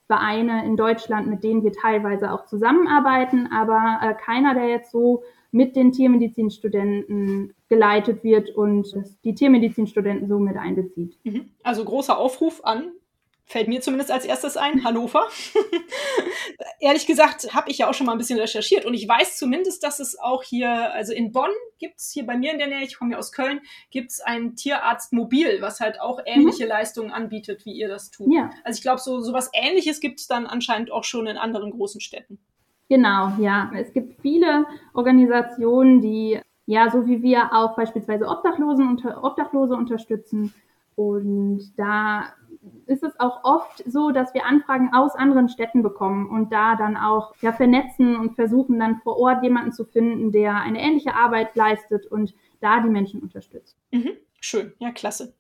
Vereine 0.07 0.65
in 0.65 0.77
Deutschland, 0.77 1.27
mit 1.27 1.43
denen 1.43 1.65
wir 1.65 1.73
teilweise 1.73 2.31
auch 2.31 2.47
zusammenarbeiten, 2.47 3.49
aber 3.53 3.99
äh, 4.03 4.15
keiner, 4.15 4.55
der 4.55 4.69
jetzt 4.69 4.93
so 4.93 5.25
mit 5.51 5.75
den 5.75 5.91
Tiermedizinstudenten 5.91 7.55
geleitet 7.69 8.23
wird 8.23 8.51
und 8.51 8.87
die 9.25 9.35
Tiermedizinstudenten 9.35 10.29
so 10.29 10.39
mit 10.39 10.57
einbezieht. 10.57 11.19
Mhm. 11.25 11.47
Also 11.65 11.85
großer 11.85 12.17
Aufruf 12.17 12.61
an 12.63 12.93
fällt 13.53 13.69
mir 13.69 13.83
zumindest 13.83 14.11
als 14.11 14.25
erstes 14.25 14.57
ein, 14.57 14.83
Hannover. 14.83 15.29
Ehrlich 16.81 17.07
gesagt 17.07 17.55
habe 17.55 17.71
ich 17.71 17.79
ja 17.79 17.89
auch 17.89 17.95
schon 17.95 18.07
mal 18.07 18.13
ein 18.13 18.19
bisschen 18.19 18.39
recherchiert 18.39 18.87
und 18.87 18.95
ich 18.95 19.07
weiß 19.07 19.37
zumindest, 19.37 19.85
dass 19.85 20.01
es 20.01 20.19
auch 20.19 20.43
hier, 20.43 20.93
also 20.95 21.13
in 21.13 21.33
Bonn 21.33 21.51
gibt 21.79 22.01
es 22.01 22.11
hier 22.11 22.25
bei 22.25 22.37
mir 22.37 22.53
in 22.53 22.59
der 22.59 22.69
Nähe, 22.69 22.83
ich 22.83 22.99
komme 22.99 23.13
ja 23.13 23.19
aus 23.19 23.31
Köln, 23.31 23.61
gibt 23.91 24.11
es 24.11 24.21
ein 24.21 24.57
Tierarztmobil, 24.57 25.61
was 25.61 25.81
halt 25.81 26.01
auch 26.01 26.21
ähnliche 26.25 26.65
mhm. 26.65 26.71
Leistungen 26.71 27.11
anbietet, 27.13 27.67
wie 27.67 27.73
ihr 27.73 27.89
das 27.89 28.11
tut. 28.11 28.33
Ja. 28.33 28.51
Also 28.65 28.79
ich 28.79 28.83
glaube, 28.83 29.01
so, 29.01 29.21
so 29.21 29.35
was 29.35 29.51
ähnliches 29.53 30.01
gibt 30.01 30.21
es 30.21 30.27
dann 30.27 30.47
anscheinend 30.47 30.91
auch 30.91 31.05
schon 31.05 31.27
in 31.27 31.37
anderen 31.37 31.73
großen 31.73 32.01
Städten. 32.01 32.39
Genau, 32.89 33.33
ja. 33.39 33.71
Es 33.77 33.93
gibt 33.93 34.21
viele 34.23 34.65
Organisationen, 34.95 36.01
die 36.01 36.41
ja, 36.65 36.91
so 36.91 37.07
wie 37.07 37.23
wir 37.23 37.53
auch 37.53 37.77
beispielsweise 37.77 38.27
Obdachlosen 38.27 38.89
unter, 38.89 39.23
Obdachlose 39.23 39.75
unterstützen. 39.75 40.55
Und 40.95 41.73
da 41.77 42.35
ist 42.87 43.03
es 43.03 43.19
auch 43.19 43.45
oft 43.45 43.83
so, 43.91 44.11
dass 44.11 44.35
wir 44.35 44.47
Anfragen 44.47 44.91
aus 44.93 45.15
anderen 45.15 45.49
Städten 45.49 45.83
bekommen 45.83 46.29
und 46.29 46.53
da 46.53 46.77
dann 46.77 46.97
auch 46.97 47.35
ja, 47.41 47.53
vernetzen 47.53 48.17
und 48.17 48.35
versuchen 48.35 48.79
dann 48.79 49.01
vor 49.03 49.19
Ort 49.19 49.43
jemanden 49.43 49.73
zu 49.73 49.85
finden, 49.85 50.33
der 50.33 50.57
eine 50.57 50.81
ähnliche 50.81 51.15
Arbeit 51.15 51.57
leistet 51.57 52.07
und 52.07 52.35
da 52.61 52.81
die 52.81 52.91
Menschen 52.91 53.21
unterstützt. 53.21 53.77
Mhm. 53.91 54.13
Schön, 54.41 54.73
ja, 54.79 54.91
klasse 54.91 55.35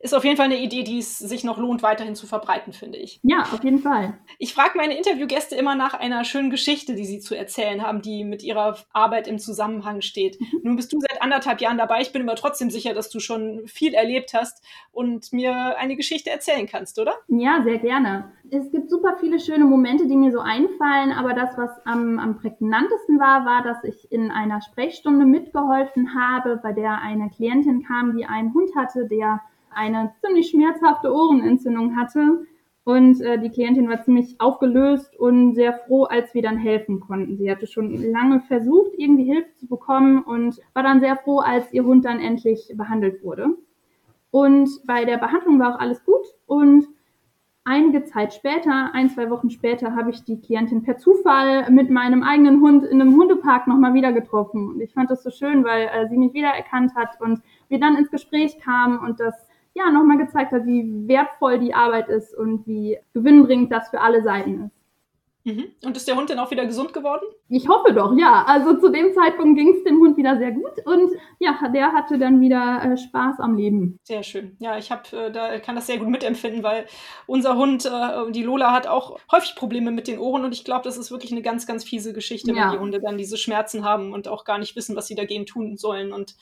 ist 0.00 0.14
auf 0.14 0.24
jeden 0.24 0.38
Fall 0.38 0.46
eine 0.46 0.58
Idee, 0.58 0.82
die 0.82 0.98
es 0.98 1.18
sich 1.18 1.44
noch 1.44 1.58
lohnt, 1.58 1.82
weiterhin 1.82 2.14
zu 2.14 2.26
verbreiten, 2.26 2.72
finde 2.72 2.96
ich. 2.96 3.20
Ja, 3.22 3.42
auf 3.42 3.62
jeden 3.62 3.80
Fall. 3.80 4.18
Ich 4.38 4.54
frage 4.54 4.72
meine 4.76 4.96
Interviewgäste 4.96 5.54
immer 5.56 5.74
nach 5.74 5.92
einer 5.92 6.24
schönen 6.24 6.48
Geschichte, 6.48 6.94
die 6.94 7.04
sie 7.04 7.20
zu 7.20 7.34
erzählen 7.34 7.82
haben, 7.82 8.00
die 8.00 8.24
mit 8.24 8.42
ihrer 8.42 8.78
Arbeit 8.92 9.28
im 9.28 9.38
Zusammenhang 9.38 10.00
steht. 10.00 10.40
Mhm. 10.40 10.60
Nun 10.62 10.76
bist 10.76 10.90
du 10.92 11.00
seit 11.00 11.20
anderthalb 11.20 11.60
Jahren 11.60 11.76
dabei. 11.76 12.00
Ich 12.00 12.12
bin 12.12 12.22
aber 12.22 12.34
trotzdem 12.36 12.70
sicher, 12.70 12.94
dass 12.94 13.10
du 13.10 13.20
schon 13.20 13.66
viel 13.66 13.92
erlebt 13.92 14.32
hast 14.32 14.64
und 14.90 15.34
mir 15.34 15.76
eine 15.76 15.96
Geschichte 15.96 16.30
erzählen 16.30 16.66
kannst, 16.66 16.98
oder? 16.98 17.12
Ja, 17.28 17.62
sehr 17.62 17.78
gerne. 17.78 18.32
Es 18.50 18.70
gibt 18.72 18.88
super 18.88 19.18
viele 19.20 19.38
schöne 19.38 19.66
Momente, 19.66 20.08
die 20.08 20.16
mir 20.16 20.32
so 20.32 20.40
einfallen, 20.40 21.12
aber 21.12 21.34
das, 21.34 21.58
was 21.58 21.70
am, 21.84 22.18
am 22.18 22.38
prägnantesten 22.38 23.20
war, 23.20 23.44
war, 23.44 23.62
dass 23.62 23.84
ich 23.84 24.10
in 24.10 24.30
einer 24.30 24.62
Sprechstunde 24.62 25.26
mitgeholfen 25.26 26.14
habe, 26.14 26.58
bei 26.62 26.72
der 26.72 27.02
eine 27.02 27.28
Klientin 27.28 27.84
kam, 27.84 28.16
die 28.16 28.24
einen 28.24 28.54
Hund 28.54 28.70
hatte, 28.74 29.06
der 29.06 29.42
eine 29.74 30.12
ziemlich 30.20 30.50
schmerzhafte 30.50 31.12
Ohrenentzündung 31.12 31.96
hatte. 31.96 32.46
Und 32.84 33.20
äh, 33.20 33.38
die 33.38 33.50
Klientin 33.50 33.88
war 33.88 34.02
ziemlich 34.02 34.40
aufgelöst 34.40 35.14
und 35.18 35.54
sehr 35.54 35.74
froh, 35.86 36.04
als 36.04 36.34
wir 36.34 36.42
dann 36.42 36.56
helfen 36.56 37.00
konnten. 37.00 37.36
Sie 37.36 37.50
hatte 37.50 37.66
schon 37.66 37.94
lange 38.10 38.40
versucht, 38.40 38.92
irgendwie 38.96 39.24
Hilfe 39.24 39.54
zu 39.56 39.68
bekommen 39.68 40.22
und 40.22 40.60
war 40.72 40.82
dann 40.82 41.00
sehr 41.00 41.16
froh, 41.16 41.38
als 41.38 41.72
ihr 41.72 41.84
Hund 41.84 42.04
dann 42.04 42.20
endlich 42.20 42.72
behandelt 42.74 43.22
wurde. 43.22 43.50
Und 44.30 44.70
bei 44.86 45.04
der 45.04 45.18
Behandlung 45.18 45.58
war 45.58 45.74
auch 45.74 45.80
alles 45.80 46.04
gut. 46.04 46.24
Und 46.46 46.86
einige 47.64 48.04
Zeit 48.04 48.32
später, 48.32 48.94
ein, 48.94 49.10
zwei 49.10 49.28
Wochen 49.30 49.50
später, 49.50 49.94
habe 49.94 50.10
ich 50.10 50.24
die 50.24 50.40
Klientin 50.40 50.82
per 50.82 50.96
Zufall 50.96 51.70
mit 51.70 51.90
meinem 51.90 52.22
eigenen 52.22 52.60
Hund 52.60 52.84
in 52.84 53.00
einem 53.00 53.14
Hundepark 53.14 53.66
nochmal 53.66 53.92
wieder 53.94 54.12
getroffen. 54.12 54.68
Und 54.68 54.80
ich 54.80 54.94
fand 54.94 55.10
das 55.10 55.22
so 55.22 55.30
schön, 55.30 55.64
weil 55.64 55.88
äh, 55.92 56.08
sie 56.08 56.16
mich 56.16 56.32
wiedererkannt 56.32 56.94
hat 56.94 57.20
und 57.20 57.42
wir 57.68 57.78
dann 57.78 57.96
ins 57.96 58.10
Gespräch 58.10 58.58
kamen 58.58 58.98
und 58.98 59.20
das 59.20 59.34
ja, 59.84 59.90
nochmal 59.90 60.18
gezeigt 60.18 60.52
hat, 60.52 60.66
wie 60.66 61.08
wertvoll 61.08 61.58
die 61.58 61.74
Arbeit 61.74 62.08
ist 62.08 62.34
und 62.34 62.66
wie 62.66 62.98
gewinnbringend 63.14 63.72
das 63.72 63.88
für 63.88 64.00
alle 64.00 64.22
Seiten 64.22 64.64
ist. 64.66 64.79
Mhm. 65.44 65.72
Und 65.84 65.96
ist 65.96 66.06
der 66.06 66.16
Hund 66.16 66.28
denn 66.28 66.38
auch 66.38 66.50
wieder 66.50 66.66
gesund 66.66 66.92
geworden? 66.92 67.24
Ich 67.48 67.66
hoffe 67.66 67.94
doch, 67.94 68.14
ja. 68.16 68.44
Also 68.46 68.74
zu 68.78 68.90
dem 68.90 69.14
Zeitpunkt 69.14 69.58
ging 69.58 69.74
es 69.74 69.84
dem 69.84 69.98
Hund 69.98 70.16
wieder 70.18 70.36
sehr 70.36 70.52
gut 70.52 70.72
und 70.84 71.12
ja, 71.38 71.58
der 71.72 71.92
hatte 71.92 72.18
dann 72.18 72.40
wieder 72.40 72.82
äh, 72.84 72.96
Spaß 72.96 73.40
am 73.40 73.56
Leben. 73.56 73.98
Sehr 74.04 74.22
schön. 74.22 74.56
Ja, 74.58 74.76
ich 74.76 74.90
habe 74.90 75.16
äh, 75.16 75.32
da 75.32 75.58
kann 75.58 75.76
das 75.76 75.86
sehr 75.86 75.98
gut 75.98 76.08
mitempfinden, 76.08 76.62
weil 76.62 76.86
unser 77.26 77.56
Hund, 77.56 77.86
äh, 77.86 78.30
die 78.32 78.42
Lola, 78.42 78.72
hat 78.72 78.86
auch 78.86 79.18
häufig 79.32 79.54
Probleme 79.56 79.90
mit 79.90 80.08
den 80.08 80.18
Ohren 80.18 80.44
und 80.44 80.52
ich 80.52 80.64
glaube, 80.64 80.84
das 80.84 80.98
ist 80.98 81.10
wirklich 81.10 81.32
eine 81.32 81.42
ganz, 81.42 81.66
ganz 81.66 81.84
fiese 81.84 82.12
Geschichte, 82.12 82.52
ja. 82.52 82.64
wenn 82.64 82.72
die 82.72 82.78
Hunde 82.78 83.00
dann 83.00 83.16
diese 83.16 83.38
Schmerzen 83.38 83.84
haben 83.84 84.12
und 84.12 84.28
auch 84.28 84.44
gar 84.44 84.58
nicht 84.58 84.76
wissen, 84.76 84.94
was 84.94 85.06
sie 85.06 85.14
dagegen 85.14 85.46
tun 85.46 85.78
sollen. 85.78 86.12
Und 86.12 86.36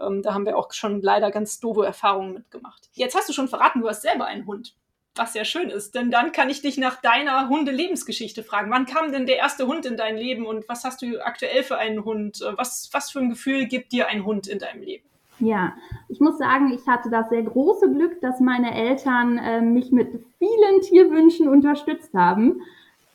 ähm, 0.00 0.22
da 0.22 0.34
haben 0.34 0.44
wir 0.44 0.58
auch 0.58 0.72
schon 0.72 1.02
leider 1.02 1.30
ganz 1.30 1.60
doofe 1.60 1.86
Erfahrungen 1.86 2.34
mitgemacht. 2.34 2.88
Jetzt 2.92 3.14
hast 3.14 3.28
du 3.28 3.32
schon 3.32 3.48
verraten, 3.48 3.80
du 3.80 3.88
hast 3.88 4.02
selber 4.02 4.26
einen 4.26 4.46
Hund 4.46 4.74
was 5.16 5.32
sehr 5.32 5.44
schön 5.44 5.70
ist, 5.70 5.94
denn 5.94 6.10
dann 6.10 6.32
kann 6.32 6.50
ich 6.50 6.62
dich 6.62 6.78
nach 6.78 7.00
deiner 7.00 7.48
Hunde-Lebensgeschichte 7.48 8.42
fragen. 8.42 8.70
Wann 8.70 8.86
kam 8.86 9.12
denn 9.12 9.26
der 9.26 9.38
erste 9.38 9.66
Hund 9.66 9.84
in 9.84 9.96
dein 9.96 10.16
Leben 10.16 10.46
und 10.46 10.68
was 10.68 10.84
hast 10.84 11.02
du 11.02 11.24
aktuell 11.24 11.62
für 11.62 11.78
einen 11.78 12.04
Hund? 12.04 12.40
Was, 12.56 12.88
was 12.92 13.10
für 13.10 13.18
ein 13.18 13.30
Gefühl 13.30 13.66
gibt 13.66 13.92
dir 13.92 14.08
ein 14.08 14.24
Hund 14.24 14.46
in 14.46 14.58
deinem 14.58 14.82
Leben? 14.82 15.04
Ja, 15.40 15.72
ich 16.08 16.20
muss 16.20 16.38
sagen, 16.38 16.70
ich 16.72 16.86
hatte 16.86 17.10
das 17.10 17.30
sehr 17.30 17.42
große 17.42 17.90
Glück, 17.90 18.20
dass 18.20 18.40
meine 18.40 18.74
Eltern 18.74 19.38
äh, 19.38 19.62
mich 19.62 19.90
mit 19.90 20.08
vielen 20.38 20.80
Tierwünschen 20.82 21.48
unterstützt 21.48 22.12
haben. 22.14 22.60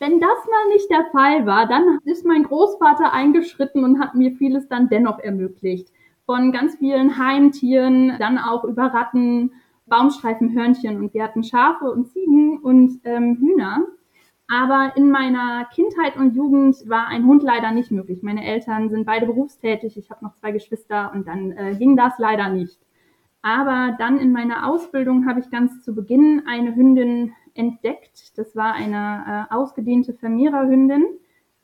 Wenn 0.00 0.20
das 0.20 0.38
mal 0.50 0.68
nicht 0.72 0.90
der 0.90 1.06
Fall 1.12 1.46
war, 1.46 1.66
dann 1.66 2.00
ist 2.04 2.26
mein 2.26 2.42
Großvater 2.42 3.12
eingeschritten 3.12 3.84
und 3.84 4.00
hat 4.00 4.14
mir 4.14 4.32
vieles 4.32 4.68
dann 4.68 4.88
dennoch 4.88 5.20
ermöglicht. 5.20 5.88
Von 6.26 6.50
ganz 6.50 6.76
vielen 6.76 7.16
Heimtieren, 7.16 8.16
dann 8.18 8.38
auch 8.38 8.64
über 8.64 8.86
Ratten, 8.86 9.52
Baumstreifenhörnchen 9.86 10.96
und 10.96 11.14
wir 11.14 11.22
hatten 11.22 11.44
Schafe 11.44 11.90
und 11.90 12.08
Ziegen 12.08 12.58
und 12.58 13.00
ähm, 13.04 13.36
Hühner. 13.36 13.86
Aber 14.48 14.92
in 14.96 15.10
meiner 15.10 15.64
Kindheit 15.74 16.16
und 16.16 16.36
Jugend 16.36 16.76
war 16.88 17.08
ein 17.08 17.26
Hund 17.26 17.42
leider 17.42 17.72
nicht 17.72 17.90
möglich. 17.90 18.22
Meine 18.22 18.44
Eltern 18.44 18.90
sind 18.90 19.04
beide 19.04 19.26
berufstätig, 19.26 19.96
ich 19.96 20.10
habe 20.10 20.24
noch 20.24 20.34
zwei 20.34 20.52
Geschwister 20.52 21.10
und 21.12 21.26
dann 21.26 21.52
äh, 21.52 21.74
ging 21.76 21.96
das 21.96 22.18
leider 22.18 22.48
nicht. 22.48 22.78
Aber 23.42 23.96
dann 23.98 24.18
in 24.18 24.32
meiner 24.32 24.68
Ausbildung 24.68 25.26
habe 25.26 25.40
ich 25.40 25.50
ganz 25.50 25.82
zu 25.84 25.94
Beginn 25.94 26.42
eine 26.46 26.74
Hündin 26.74 27.32
entdeckt. 27.54 28.36
Das 28.36 28.54
war 28.54 28.74
eine 28.74 29.46
äh, 29.50 29.54
ausgedehnte 29.54 30.14
Vermehrerhündin, 30.14 31.04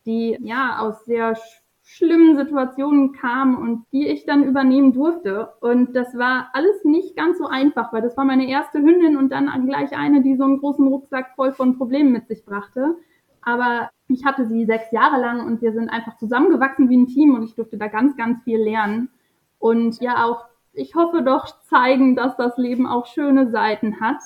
die 0.06 0.36
ja 0.40 0.78
aus 0.78 1.04
sehr 1.04 1.36
schlimmen 1.82 2.36
Situationen 2.36 3.12
kam 3.12 3.56
und 3.58 3.84
die 3.92 4.06
ich 4.06 4.24
dann 4.24 4.44
übernehmen 4.44 4.92
durfte. 4.92 5.52
Und 5.60 5.94
das 5.96 6.16
war 6.16 6.50
alles 6.52 6.84
nicht 6.84 7.16
ganz 7.16 7.38
so 7.38 7.46
einfach, 7.46 7.92
weil 7.92 8.02
das 8.02 8.16
war 8.16 8.24
meine 8.24 8.48
erste 8.48 8.78
Hündin 8.78 9.16
und 9.16 9.30
dann 9.30 9.66
gleich 9.66 9.96
eine, 9.96 10.22
die 10.22 10.36
so 10.36 10.44
einen 10.44 10.58
großen 10.58 10.86
Rucksack 10.86 11.34
voll 11.34 11.52
von 11.52 11.76
Problemen 11.76 12.12
mit 12.12 12.28
sich 12.28 12.44
brachte. 12.44 12.96
Aber 13.42 13.90
ich 14.06 14.24
hatte 14.24 14.46
sie 14.46 14.64
sechs 14.64 14.92
Jahre 14.92 15.20
lang 15.20 15.44
und 15.44 15.60
wir 15.60 15.72
sind 15.72 15.88
einfach 15.88 16.16
zusammengewachsen 16.16 16.88
wie 16.88 16.96
ein 16.96 17.08
Team 17.08 17.34
und 17.34 17.42
ich 17.42 17.56
durfte 17.56 17.76
da 17.76 17.88
ganz, 17.88 18.16
ganz 18.16 18.42
viel 18.44 18.58
lernen. 18.58 19.10
Und 19.58 20.00
ja, 20.00 20.24
auch, 20.24 20.44
ich 20.72 20.94
hoffe 20.94 21.22
doch 21.22 21.60
zeigen, 21.62 22.14
dass 22.14 22.36
das 22.36 22.56
Leben 22.56 22.86
auch 22.86 23.06
schöne 23.06 23.50
Seiten 23.50 24.00
hat. 24.00 24.20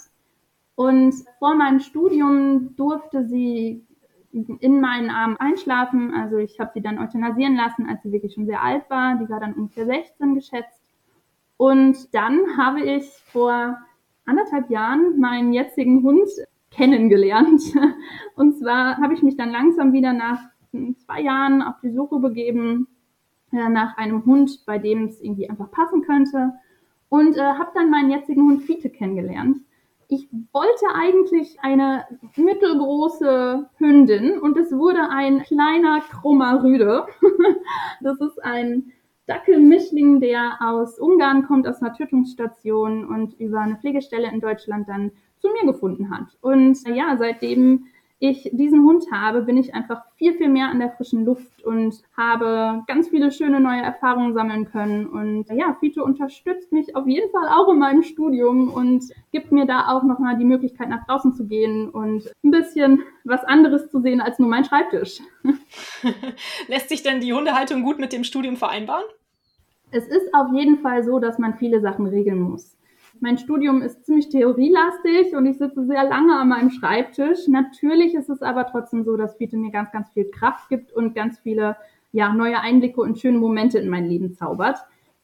Und 0.75 1.15
vor 1.39 1.55
meinem 1.55 1.81
Studium 1.81 2.77
durfte 2.77 3.25
sie 3.27 3.86
in 4.61 4.81
meinen 4.81 5.11
Armen 5.11 5.37
einschlafen. 5.39 6.13
Also 6.15 6.37
ich 6.37 6.61
habe 6.61 6.71
sie 6.75 6.83
dann 6.83 6.99
euthanasieren 6.99 7.57
lassen, 7.57 7.89
als 7.89 8.03
sie 8.03 8.13
wirklich 8.13 8.35
schon 8.35 8.47
sehr 8.47 8.63
alt 8.63 8.89
war. 8.91 9.17
Die 9.17 9.29
war 9.29 9.41
dann 9.41 9.55
ungefähr 9.55 9.87
16 9.87 10.35
geschätzt. 10.35 10.83
Und 11.57 12.15
dann 12.15 12.57
habe 12.59 12.83
ich 12.83 13.05
vor 13.33 13.79
anderthalb 14.27 14.69
Jahren 14.71 15.19
meinen 15.19 15.53
jetzigen 15.53 16.03
Hund 16.03 16.29
kennengelernt. 16.71 17.63
Und 18.35 18.59
zwar 18.59 18.99
habe 18.99 19.15
ich 19.15 19.23
mich 19.23 19.37
dann 19.37 19.51
langsam 19.51 19.93
wieder 19.93 20.13
nach 20.13 20.41
zwei 21.07 21.23
Jahren 21.23 21.63
auf 21.63 21.77
die 21.83 21.93
Suche 21.93 22.19
begeben 22.19 22.89
äh, 23.53 23.69
nach 23.71 23.97
einem 23.97 24.27
Hund, 24.27 24.65
bei 24.67 24.79
dem 24.79 25.07
es 25.07 25.21
irgendwie 25.23 25.49
einfach 25.49 25.71
passen 25.71 26.03
könnte. 26.03 26.53
Und 27.09 27.37
äh, 27.37 27.41
habe 27.41 27.71
dann 27.75 27.91
meinen 27.91 28.11
jetzigen 28.11 28.43
Hund 28.43 28.63
Fiete 28.65 28.91
kennengelernt 28.91 29.59
ich 30.09 30.29
wollte 30.53 30.87
eigentlich 30.95 31.59
eine 31.61 32.05
mittelgroße 32.37 33.69
Hündin 33.79 34.39
und 34.39 34.57
es 34.57 34.71
wurde 34.73 35.11
ein 35.11 35.43
kleiner 35.43 36.01
krummer 36.01 36.63
Rüde. 36.63 37.07
das 38.01 38.21
ist 38.21 38.43
ein 38.45 38.93
Dackelmischling, 39.27 40.21
der 40.21 40.59
aus 40.61 40.99
Ungarn 40.99 41.47
kommt, 41.47 41.67
aus 41.67 41.83
einer 41.83 41.95
Tötungsstation 41.95 43.05
und 43.05 43.35
über 43.41 43.61
eine 43.61 43.77
Pflegestelle 43.77 44.31
in 44.31 44.41
Deutschland 44.41 44.89
dann 44.89 45.11
zu 45.39 45.49
mir 45.49 45.73
gefunden 45.73 46.11
hat. 46.11 46.37
Und 46.41 46.79
ja, 46.89 47.17
seitdem 47.19 47.87
ich 48.19 48.49
diesen 48.53 48.85
Hund 48.85 49.05
habe, 49.13 49.43
bin 49.43 49.59
ich 49.59 49.75
einfach 49.75 50.03
viel, 50.17 50.33
viel 50.35 50.49
mehr 50.49 50.69
an 50.69 50.79
der 50.79 50.91
frischen 50.91 51.25
Luft 51.25 51.63
und 51.65 52.03
habe 52.17 52.83
ganz 52.87 53.09
viele 53.09 53.31
schöne 53.31 53.61
neue 53.61 53.83
Erfahrungen 53.83 54.33
sammeln 54.33 54.65
können. 54.71 55.07
Und 55.07 55.51
ja, 55.51 55.75
Fito 55.79 56.03
unterstützt 56.03 56.73
mich 56.73 56.97
auf 56.97 57.07
jeden 57.07 57.31
Fall 57.31 57.49
auch 57.49 57.71
in 57.71 57.79
meinem 57.79 58.03
Studium 58.03 58.73
und 58.73 59.05
gibt 59.33 59.53
mir 59.53 59.67
da 59.67 59.89
auch 59.89 60.03
nochmal 60.03 60.39
die 60.39 60.45
Möglichkeit, 60.45 60.89
nach 60.89 61.05
draußen 61.07 61.35
zu 61.35 61.47
gehen 61.47 61.91
und 61.91 62.33
ein 62.43 62.51
bisschen 62.51 63.03
was 63.25 63.45
anderes 63.45 63.91
zu 63.91 64.01
sehen 64.01 64.23
als 64.23 64.39
nur 64.39 64.49
mein 64.49 64.65
Schreibtisch. 64.65 65.21
Lässt 66.69 66.89
sich 66.89 67.03
denn 67.03 67.21
die 67.21 67.35
Hundehaltung 67.35 67.83
gut 67.83 67.99
mit 67.99 68.13
dem 68.13 68.25
Studium 68.25 68.57
vereinbaren? 68.57 69.05
Es 69.91 70.09
ist 70.09 70.33
auf 70.35 70.53
jeden 70.53 70.79
Fall 70.79 71.05
so, 71.05 71.19
dass 71.19 71.39
man 71.39 71.55
viele 71.59 71.81
Sachen 71.81 72.07
regeln 72.07 72.41
muss. 72.41 72.76
Mein 73.21 73.39
Studium 73.39 73.83
ist 73.83 74.05
ziemlich 74.05 74.29
theorielastig 74.29 75.35
und 75.35 75.47
ich 75.47 75.59
sitze 75.59 75.87
sehr 75.87 76.05
lange 76.05 76.39
an 76.39 76.49
meinem 76.49 76.71
Schreibtisch. 76.71 77.49
Natürlich 77.49 78.15
ist 78.15 78.29
es 78.29 78.43
aber 78.43 78.67
trotzdem 78.67 79.05
so, 79.05 79.17
dass 79.17 79.37
Fiete 79.37 79.57
mir 79.57 79.71
ganz, 79.71 79.91
ganz 79.93 80.11
viel 80.11 80.31
Kraft 80.31 80.69
gibt 80.69 80.93
und 80.93 81.15
ganz 81.15 81.39
viele 81.39 81.77
ja, 82.13 82.33
neue 82.33 82.61
Einblicke 82.61 83.01
und 83.01 83.19
schöne 83.19 83.39
Momente 83.39 83.79
in 83.79 83.89
mein 83.89 84.07
Leben 84.07 84.35
zaubert. 84.35 84.79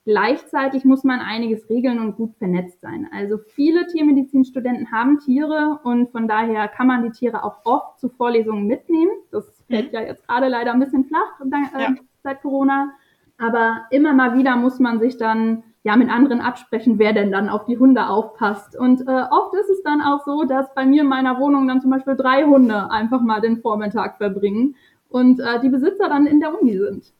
Gleichzeitig 0.04 0.84
muss 0.84 1.04
man 1.04 1.20
einiges 1.20 1.70
regeln 1.70 2.00
und 2.00 2.16
gut 2.16 2.34
vernetzt 2.36 2.80
sein. 2.80 3.08
Also 3.12 3.38
viele 3.38 3.86
Tiermedizinstudenten 3.86 4.90
haben 4.90 5.20
Tiere 5.20 5.78
und 5.84 6.10
von 6.10 6.26
daher 6.26 6.66
kann 6.66 6.88
man 6.88 7.04
die 7.04 7.10
Tiere 7.10 7.44
auch 7.44 7.64
oft 7.64 8.00
zu 8.00 8.08
Vorlesungen 8.08 8.66
mitnehmen. 8.66 9.12
Das 9.30 9.62
fällt 9.68 9.92
mhm. 9.92 9.98
ja 9.98 10.00
jetzt 10.02 10.26
gerade 10.26 10.48
leider 10.48 10.72
ein 10.72 10.80
bisschen 10.80 11.04
flach 11.04 11.40
äh, 11.40 11.80
ja. 11.80 11.94
seit 12.24 12.42
Corona. 12.42 12.92
Aber 13.38 13.86
immer 13.90 14.12
mal 14.12 14.36
wieder 14.36 14.56
muss 14.56 14.80
man 14.80 14.98
sich 14.98 15.16
dann 15.16 15.62
ja 15.84 15.96
mit 15.96 16.10
anderen 16.10 16.40
absprechen, 16.40 16.98
wer 16.98 17.12
denn 17.12 17.32
dann 17.32 17.48
auf 17.48 17.64
die 17.64 17.78
Hunde 17.78 18.06
aufpasst. 18.08 18.76
Und 18.78 19.00
äh, 19.02 19.24
oft 19.30 19.54
ist 19.54 19.68
es 19.68 19.82
dann 19.82 20.00
auch 20.00 20.24
so, 20.24 20.44
dass 20.44 20.72
bei 20.74 20.86
mir 20.86 21.02
in 21.02 21.08
meiner 21.08 21.38
Wohnung 21.40 21.66
dann 21.66 21.80
zum 21.80 21.90
Beispiel 21.90 22.16
drei 22.16 22.44
Hunde 22.44 22.90
einfach 22.90 23.20
mal 23.20 23.40
den 23.40 23.60
Vormittag 23.60 24.18
verbringen 24.18 24.76
und 25.08 25.40
äh, 25.40 25.60
die 25.60 25.68
Besitzer 25.68 26.08
dann 26.08 26.26
in 26.26 26.40
der 26.40 26.58
Uni 26.58 26.78
sind. 26.78 27.12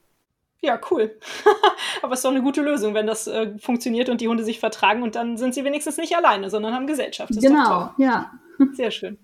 Ja, 0.61 0.79
cool. 0.91 1.19
Aber 2.01 2.13
es 2.13 2.19
ist 2.19 2.25
doch 2.25 2.31
eine 2.31 2.41
gute 2.41 2.61
Lösung, 2.61 2.93
wenn 2.93 3.05
das 3.05 3.27
äh, 3.27 3.57
funktioniert 3.59 4.07
und 4.07 4.21
die 4.21 4.29
Hunde 4.29 4.45
sich 4.45 4.61
vertragen 4.61 5.03
und 5.03 5.15
dann 5.15 5.35
sind 5.35 5.53
sie 5.53 5.65
wenigstens 5.65 5.97
nicht 5.97 6.15
alleine, 6.15 6.49
sondern 6.49 6.73
haben 6.73 6.87
Gesellschaft. 6.87 7.35
Das 7.35 7.43
genau, 7.43 7.89
ja. 7.97 8.31
Sehr 8.71 8.91
schön. 8.91 9.17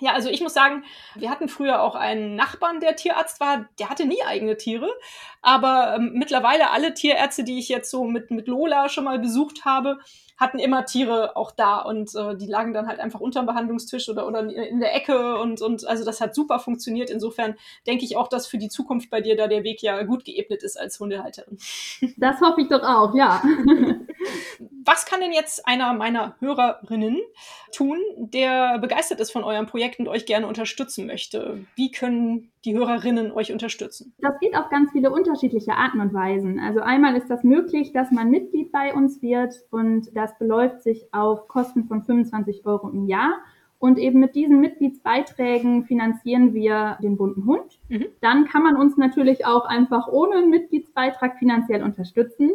Ja, 0.00 0.12
also 0.12 0.28
ich 0.28 0.40
muss 0.40 0.54
sagen, 0.54 0.84
wir 1.14 1.30
hatten 1.30 1.48
früher 1.48 1.80
auch 1.80 1.94
einen 1.94 2.34
Nachbarn, 2.34 2.80
der 2.80 2.96
Tierarzt 2.96 3.38
war. 3.38 3.68
Der 3.78 3.90
hatte 3.90 4.06
nie 4.06 4.22
eigene 4.26 4.56
Tiere. 4.56 4.90
Aber 5.40 5.94
ähm, 5.96 6.12
mittlerweile 6.14 6.70
alle 6.70 6.94
Tierärzte, 6.94 7.44
die 7.44 7.58
ich 7.58 7.68
jetzt 7.68 7.90
so 7.90 8.04
mit, 8.04 8.30
mit 8.32 8.48
Lola 8.48 8.88
schon 8.88 9.04
mal 9.04 9.20
besucht 9.20 9.64
habe, 9.64 9.98
hatten 10.36 10.58
immer 10.58 10.84
Tiere 10.84 11.36
auch 11.36 11.52
da 11.52 11.78
und 11.78 12.12
äh, 12.16 12.36
die 12.36 12.46
lagen 12.46 12.74
dann 12.74 12.88
halt 12.88 12.98
einfach 12.98 13.20
unterm 13.20 13.46
Behandlungstisch 13.46 14.08
oder, 14.08 14.26
oder 14.26 14.40
in 14.40 14.80
der 14.80 14.94
Ecke 14.94 15.38
und, 15.38 15.62
und 15.62 15.86
also 15.86 16.04
das 16.04 16.20
hat 16.20 16.34
super 16.34 16.58
funktioniert. 16.58 17.08
Insofern 17.08 17.54
denke 17.86 18.04
ich 18.04 18.16
auch, 18.16 18.26
dass 18.28 18.48
für 18.48 18.58
die 18.58 18.68
Zukunft 18.68 19.10
bei 19.10 19.20
dir 19.20 19.36
da 19.36 19.46
der 19.46 19.62
Weg 19.62 19.80
ja 19.80 20.02
gut 20.02 20.24
geebnet 20.24 20.64
ist 20.64 20.76
als 20.78 20.98
Hundehalterin. 20.98 21.58
Das 22.16 22.40
hoffe 22.40 22.62
ich 22.62 22.68
doch 22.68 22.82
auch, 22.82 23.14
ja. 23.14 23.42
Was 24.84 25.06
kann 25.06 25.20
denn 25.20 25.32
jetzt 25.32 25.66
einer 25.66 25.92
meiner 25.94 26.36
Hörerinnen 26.40 27.18
tun, 27.72 27.98
der 28.16 28.78
begeistert 28.78 29.20
ist 29.20 29.32
von 29.32 29.44
eurem 29.44 29.66
Projekt 29.66 29.98
und 29.98 30.08
euch 30.08 30.26
gerne 30.26 30.46
unterstützen 30.46 31.06
möchte? 31.06 31.64
Wie 31.76 31.90
können 31.90 32.52
die 32.64 32.74
Hörerinnen 32.74 33.32
euch 33.32 33.52
unterstützen? 33.52 34.14
Das 34.18 34.38
geht 34.40 34.56
auf 34.56 34.68
ganz 34.70 34.92
viele 34.92 35.10
unterschiedliche 35.10 35.74
Arten 35.74 36.00
und 36.00 36.14
Weisen. 36.14 36.60
Also 36.60 36.80
einmal 36.80 37.16
ist 37.16 37.28
das 37.28 37.44
möglich, 37.44 37.92
dass 37.92 38.10
man 38.10 38.30
Mitglied 38.30 38.72
bei 38.72 38.94
uns 38.94 39.22
wird 39.22 39.54
und 39.70 40.08
das 40.14 40.36
beläuft 40.38 40.82
sich 40.82 41.06
auf 41.12 41.48
Kosten 41.48 41.84
von 41.84 42.02
25 42.02 42.66
Euro 42.66 42.88
im 42.90 43.06
Jahr. 43.06 43.34
Und 43.78 43.98
eben 43.98 44.18
mit 44.18 44.34
diesen 44.34 44.60
Mitgliedsbeiträgen 44.60 45.84
finanzieren 45.84 46.54
wir 46.54 46.96
den 47.02 47.18
bunten 47.18 47.44
Hund. 47.44 47.80
Mhm. 47.88 48.06
Dann 48.22 48.46
kann 48.46 48.62
man 48.62 48.76
uns 48.76 48.96
natürlich 48.96 49.44
auch 49.44 49.66
einfach 49.66 50.08
ohne 50.08 50.46
Mitgliedsbeitrag 50.46 51.38
finanziell 51.38 51.82
unterstützen 51.82 52.52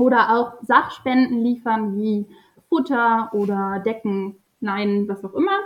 oder 0.00 0.36
auch 0.36 0.52
Sachspenden 0.62 1.42
liefern 1.42 1.96
wie 1.96 2.26
Futter 2.68 3.30
oder 3.32 3.82
Decken, 3.84 4.36
Leinen, 4.60 5.08
was 5.08 5.24
auch 5.24 5.34
immer. 5.34 5.58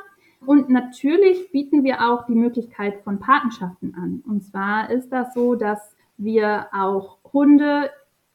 Und 0.45 0.69
natürlich 0.69 1.53
bieten 1.53 1.85
wir 1.85 2.01
auch 2.01 2.27
die 2.27 2.35
Möglichkeit 2.35 3.03
von 3.05 3.21
Patenschaften 3.21 3.95
an. 3.95 4.23
Und 4.27 4.45
zwar 4.45 4.91
ist 4.91 5.11
das 5.11 5.35
so, 5.35 5.55
dass 5.55 5.97
wir 6.17 6.67
auch 6.73 7.19
Hunde, 7.33 7.91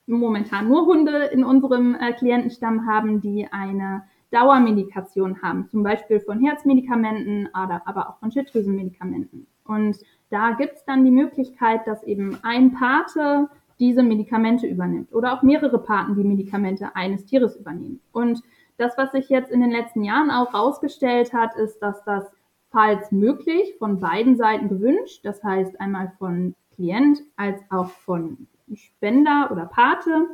momentan 0.06 0.70
nur 0.70 0.86
Hunde 0.86 1.26
in 1.26 1.44
unserem 1.44 1.96
äh, 1.96 2.14
Klientenstamm 2.14 2.88
haben, 2.88 3.22
die 3.22 3.48
eine 3.52 4.04
Dauermedikation 4.32 5.42
haben, 5.42 5.68
zum 5.70 5.84
Beispiel 5.84 6.20
von 6.20 6.40
Herzmedikamenten, 6.40 7.50
aber, 7.54 7.82
auch 7.86 8.20
von 8.20 8.32
Schilddrüsenmedikamenten. 8.32 9.48
Und 9.66 9.98
da 10.30 10.52
gibt's 10.52 10.84
dann 10.86 11.06
die 11.06 11.12
Möglichkeit, 11.12 11.86
dass 11.88 12.04
eben 12.04 12.38
ein 12.44 12.74
Pate 12.74 13.50
diese 13.80 14.04
Medikamente 14.04 14.68
übernimmt 14.68 15.14
oder 15.14 15.34
auch 15.34 15.44
mehrere 15.44 15.80
Paten 15.80 16.16
die 16.16 16.24
Medikamente 16.24 16.96
eines 16.96 17.26
Tieres 17.26 17.56
übernehmen. 17.56 18.00
Und 18.12 18.42
das, 18.78 18.98
was 18.98 19.12
sich 19.12 19.30
jetzt 19.30 19.52
in 19.52 19.62
den 19.62 19.72
letzten 19.72 20.04
Jahren 20.04 20.32
auch 20.32 20.54
herausgestellt 20.54 21.34
hat, 21.34 21.56
ist, 21.56 21.80
dass 21.80 22.04
das 22.04 22.26
falls 22.70 23.12
möglich 23.12 23.76
von 23.80 24.00
beiden 24.00 24.36
Seiten 24.36 24.70
gewünscht, 24.70 25.22
das 25.24 25.44
heißt 25.44 25.80
einmal 25.80 26.12
von 26.20 26.54
Klient 26.76 27.22
als 27.36 27.60
auch 27.70 27.90
von 27.90 28.48
Spender 28.74 29.50
oder 29.52 29.66
Pate, 29.66 30.28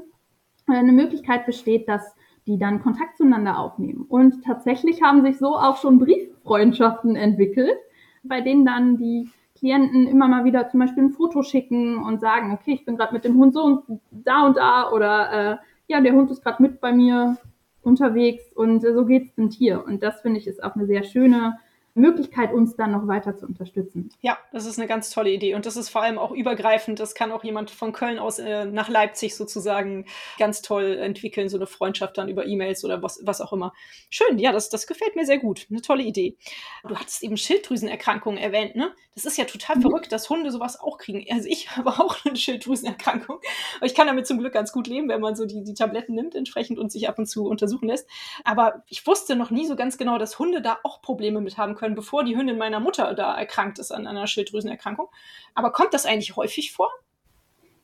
äh, 0.67 0.73
eine 0.73 0.91
Möglichkeit 0.91 1.45
besteht, 1.45 1.87
dass 1.87 2.15
die 2.45 2.57
dann 2.57 2.81
Kontakt 2.81 3.17
zueinander 3.17 3.57
aufnehmen. 3.57 4.05
Und 4.07 4.43
tatsächlich 4.43 5.01
haben 5.01 5.21
sich 5.21 5.37
so 5.37 5.55
auch 5.55 5.77
schon 5.77 5.99
Brieffreundschaften 5.99 7.15
entwickelt, 7.15 7.77
bei 8.23 8.41
denen 8.41 8.65
dann 8.65 8.97
die 8.97 9.29
Klienten 9.63 10.07
immer 10.07 10.27
mal 10.27 10.43
wieder 10.43 10.67
zum 10.67 10.81
Beispiel 10.81 11.03
ein 11.03 11.11
Foto 11.11 11.41
schicken 11.41 11.97
und 11.97 12.19
sagen, 12.19 12.51
okay, 12.51 12.73
ich 12.73 12.83
bin 12.83 12.97
gerade 12.97 13.13
mit 13.13 13.23
dem 13.23 13.37
Hund 13.37 13.53
so 13.53 13.63
und 13.63 14.01
da 14.11 14.45
und 14.45 14.57
da 14.57 14.91
oder 14.91 15.31
äh, 15.31 15.57
ja, 15.87 16.01
der 16.01 16.11
Hund 16.11 16.29
ist 16.31 16.43
gerade 16.43 16.61
mit 16.61 16.81
bei 16.81 16.91
mir, 16.91 17.37
unterwegs 17.81 18.51
und 18.53 18.81
so 18.81 19.05
geht 19.05 19.23
es 19.23 19.35
dem 19.35 19.49
Tier. 19.49 19.85
Und 19.85 20.03
das 20.03 20.19
finde 20.19 20.39
ich 20.41 20.47
ist 20.47 20.61
auch 20.61 20.75
eine 20.75 20.85
sehr 20.85 21.03
schöne 21.03 21.59
Möglichkeit, 21.95 22.51
uns 22.51 22.75
dann 22.75 22.91
noch 22.91 23.07
weiter 23.07 23.37
zu 23.37 23.45
unterstützen. 23.45 24.09
Ja, 24.21 24.37
das 24.51 24.65
ist 24.65 24.79
eine 24.79 24.87
ganz 24.87 25.11
tolle 25.11 25.29
Idee. 25.29 25.53
Und 25.53 25.67
das 25.67 25.75
ist 25.75 25.89
vor 25.89 26.01
allem 26.01 26.17
auch 26.17 26.31
übergreifend. 26.31 26.99
Das 26.99 27.13
kann 27.13 27.31
auch 27.31 27.43
jemand 27.43 27.69
von 27.69 27.93
Köln 27.93 28.17
aus 28.17 28.39
äh, 28.39 28.65
nach 28.65 28.89
Leipzig 28.89 29.35
sozusagen 29.35 30.05
ganz 30.39 30.63
toll 30.63 30.97
entwickeln, 30.97 31.49
so 31.49 31.57
eine 31.57 31.67
Freundschaft 31.67 32.17
dann 32.17 32.29
über 32.29 32.47
E-Mails 32.47 32.83
oder 32.83 33.03
was, 33.03 33.21
was 33.23 33.41
auch 33.41 33.53
immer. 33.53 33.73
Schön, 34.09 34.39
ja, 34.39 34.51
das, 34.51 34.69
das 34.69 34.87
gefällt 34.87 35.15
mir 35.15 35.25
sehr 35.25 35.37
gut. 35.37 35.67
Eine 35.69 35.81
tolle 35.81 36.03
Idee. 36.03 36.35
Du 36.83 36.95
hattest 36.95 37.21
eben 37.21 37.37
Schilddrüsenerkrankungen 37.37 38.39
erwähnt, 38.41 38.75
ne? 38.75 38.91
Das 39.13 39.25
ist 39.25 39.37
ja 39.37 39.45
total 39.45 39.75
mhm. 39.75 39.81
verrückt, 39.81 40.11
dass 40.11 40.27
Hunde 40.31 40.49
sowas 40.49 40.79
auch 40.79 40.97
kriegen. 40.97 41.23
Also 41.31 41.47
ich 41.47 41.69
habe 41.77 41.91
auch 41.91 42.17
eine 42.25 42.35
Schilddrüsenerkrankung. 42.35 43.39
Aber 43.77 43.85
ich 43.85 43.93
kann 43.93 44.07
damit 44.07 44.25
zum 44.25 44.39
Glück 44.39 44.53
ganz 44.53 44.71
gut 44.71 44.87
leben, 44.87 45.09
wenn 45.09 45.21
man 45.21 45.35
so 45.35 45.45
die, 45.45 45.63
die 45.63 45.75
Tabletten 45.75 46.15
nimmt 46.15 46.33
entsprechend 46.33 46.79
und 46.79 46.91
sich 46.91 47.07
ab 47.07 47.19
und 47.19 47.27
zu 47.27 47.45
untersuchen 47.45 47.87
lässt. 47.87 48.09
Aber 48.43 48.83
ich 48.87 49.05
wusste 49.05 49.35
noch 49.35 49.51
nie 49.51 49.67
so 49.67 49.75
ganz 49.75 49.99
genau, 49.99 50.17
dass 50.17 50.39
Hunde 50.39 50.61
da 50.61 50.79
auch 50.81 51.03
Probleme 51.03 51.39
mit 51.39 51.57
haben 51.57 51.75
können 51.75 51.82
können, 51.83 51.95
bevor 51.95 52.23
die 52.23 52.37
Hündin 52.37 52.57
meiner 52.57 52.79
Mutter 52.79 53.13
da 53.13 53.35
erkrankt 53.35 53.77
ist 53.77 53.91
an 53.91 54.07
einer 54.07 54.25
Schilddrüsenerkrankung. 54.25 55.07
Aber 55.53 55.71
kommt 55.71 55.93
das 55.93 56.05
eigentlich 56.05 56.37
häufig 56.37 56.71
vor? 56.71 56.87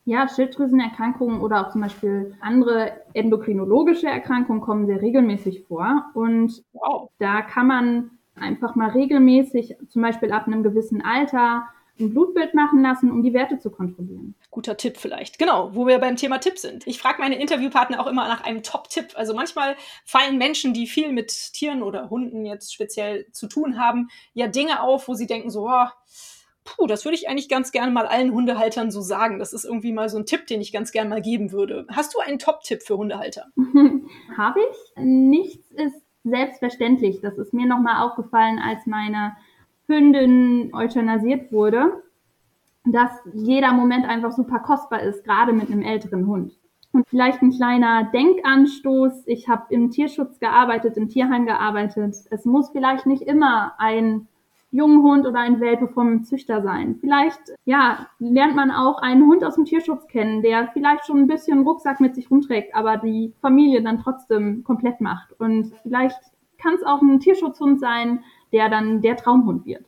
Ja, 0.05 0.29
Schilddrüsenerkrankungen 0.29 1.41
oder 1.41 1.67
auch 1.67 1.71
zum 1.71 1.81
Beispiel 1.81 2.33
andere 2.39 2.93
endokrinologische 3.13 4.07
Erkrankungen 4.07 4.61
kommen 4.61 4.85
sehr 4.85 5.01
regelmäßig 5.01 5.65
vor. 5.67 6.05
Und 6.13 6.63
wow. 6.71 7.09
da 7.19 7.41
kann 7.41 7.67
man 7.67 8.11
einfach 8.35 8.75
mal 8.75 8.91
regelmäßig, 8.91 9.75
zum 9.89 10.01
Beispiel 10.01 10.31
ab 10.31 10.47
einem 10.47 10.63
gewissen 10.63 11.03
Alter, 11.03 11.67
ein 11.99 12.11
Blutbild 12.11 12.53
machen 12.53 12.81
lassen, 12.81 13.11
um 13.11 13.21
die 13.21 13.33
Werte 13.33 13.59
zu 13.59 13.69
kontrollieren. 13.69 14.33
Guter 14.51 14.77
Tipp 14.77 14.97
vielleicht. 14.97 15.37
Genau, 15.37 15.75
wo 15.75 15.85
wir 15.85 15.99
beim 15.99 16.15
Thema 16.15 16.39
Tipp 16.39 16.57
sind. 16.57 16.87
Ich 16.87 16.99
frage 16.99 17.21
meine 17.21 17.39
Interviewpartner 17.39 17.99
auch 18.01 18.07
immer 18.07 18.27
nach 18.27 18.43
einem 18.43 18.63
Top-Tipp. 18.63 19.09
Also 19.15 19.35
manchmal 19.35 19.75
fallen 20.05 20.37
Menschen, 20.37 20.73
die 20.73 20.87
viel 20.87 21.11
mit 21.11 21.29
Tieren 21.53 21.83
oder 21.83 22.09
Hunden 22.09 22.45
jetzt 22.45 22.73
speziell 22.73 23.31
zu 23.31 23.47
tun 23.47 23.79
haben, 23.79 24.09
ja 24.33 24.47
Dinge 24.47 24.81
auf, 24.81 25.07
wo 25.07 25.13
sie 25.13 25.27
denken 25.27 25.51
so, 25.51 25.67
oh, 25.67 25.87
puh, 26.63 26.87
das 26.87 27.05
würde 27.05 27.15
ich 27.15 27.29
eigentlich 27.29 27.49
ganz 27.49 27.71
gerne 27.71 27.91
mal 27.91 28.07
allen 28.07 28.33
Hundehaltern 28.33 28.91
so 28.91 29.01
sagen. 29.01 29.37
Das 29.37 29.53
ist 29.53 29.65
irgendwie 29.65 29.91
mal 29.91 30.09
so 30.09 30.17
ein 30.17 30.25
Tipp, 30.25 30.47
den 30.47 30.61
ich 30.61 30.71
ganz 30.71 30.91
gerne 30.91 31.09
mal 31.09 31.21
geben 31.21 31.51
würde. 31.51 31.85
Hast 31.91 32.15
du 32.15 32.19
einen 32.19 32.39
Top-Tipp 32.39 32.81
für 32.81 32.97
Hundehalter? 32.97 33.47
Habe 34.37 34.59
ich. 34.59 35.03
Nichts 35.03 35.69
ist 35.71 36.01
selbstverständlich. 36.23 37.21
Das 37.21 37.37
ist 37.37 37.53
mir 37.53 37.67
nochmal 37.67 38.03
aufgefallen, 38.03 38.59
als 38.59 38.85
meine 38.85 39.35
Hündin 39.87 40.71
euthanasiert 40.73 41.51
wurde, 41.51 42.03
dass 42.91 43.11
jeder 43.33 43.73
Moment 43.73 44.05
einfach 44.05 44.31
super 44.31 44.59
kostbar 44.59 45.01
ist, 45.01 45.23
gerade 45.23 45.53
mit 45.53 45.71
einem 45.71 45.81
älteren 45.81 46.27
Hund. 46.27 46.53
Und 46.91 47.07
vielleicht 47.07 47.41
ein 47.41 47.51
kleiner 47.51 48.09
Denkanstoß. 48.11 49.23
Ich 49.27 49.47
habe 49.47 49.65
im 49.69 49.91
Tierschutz 49.91 50.39
gearbeitet, 50.39 50.97
im 50.97 51.07
Tierheim 51.07 51.45
gearbeitet. 51.45 52.15
Es 52.31 52.45
muss 52.45 52.71
vielleicht 52.71 53.05
nicht 53.05 53.21
immer 53.21 53.73
ein 53.77 54.27
jungen 54.71 55.01
Hund 55.03 55.25
oder 55.25 55.39
ein 55.39 55.59
Welpe 55.59 55.87
vom 55.87 56.23
Züchter 56.23 56.61
sein. 56.61 56.97
Vielleicht, 56.99 57.39
ja, 57.65 58.07
lernt 58.19 58.55
man 58.55 58.71
auch 58.71 59.01
einen 59.01 59.25
Hund 59.27 59.43
aus 59.43 59.55
dem 59.55 59.65
Tierschutz 59.65 60.07
kennen, 60.07 60.41
der 60.41 60.69
vielleicht 60.73 61.05
schon 61.05 61.19
ein 61.19 61.27
bisschen 61.27 61.63
Rucksack 61.63 61.99
mit 61.99 62.15
sich 62.15 62.29
rumträgt, 62.29 62.75
aber 62.75 62.97
die 62.97 63.33
Familie 63.41 63.81
dann 63.81 63.99
trotzdem 63.99 64.63
komplett 64.63 65.01
macht. 65.01 65.33
Und 65.39 65.73
vielleicht 65.81 66.19
kann 66.59 66.75
es 66.75 66.83
auch 66.83 67.01
ein 67.01 67.19
Tierschutzhund 67.19 67.79
sein, 67.79 68.23
der 68.51 68.69
dann 68.69 69.01
der 69.01 69.15
Traumhund 69.15 69.65
wird. 69.65 69.85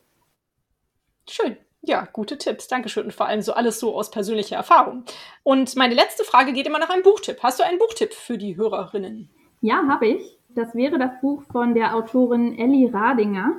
Schön. 1.28 1.56
Ja, 1.84 2.06
gute 2.12 2.38
Tipps. 2.38 2.68
Dankeschön. 2.68 3.06
Und 3.06 3.12
vor 3.12 3.26
allem 3.26 3.42
so 3.42 3.54
alles 3.54 3.80
so 3.80 3.96
aus 3.96 4.10
persönlicher 4.10 4.56
Erfahrung. 4.56 5.04
Und 5.42 5.74
meine 5.76 5.94
letzte 5.94 6.22
Frage 6.22 6.52
geht 6.52 6.66
immer 6.66 6.78
nach 6.78 6.90
einem 6.90 7.02
Buchtipp. 7.02 7.42
Hast 7.42 7.58
du 7.58 7.64
einen 7.64 7.78
Buchtipp 7.78 8.14
für 8.14 8.38
die 8.38 8.56
Hörerinnen? 8.56 9.28
Ja, 9.60 9.82
habe 9.88 10.06
ich. 10.06 10.38
Das 10.50 10.74
wäre 10.74 10.98
das 10.98 11.10
Buch 11.20 11.42
von 11.50 11.74
der 11.74 11.96
Autorin 11.96 12.56
Ellie 12.56 12.92
Radinger. 12.92 13.56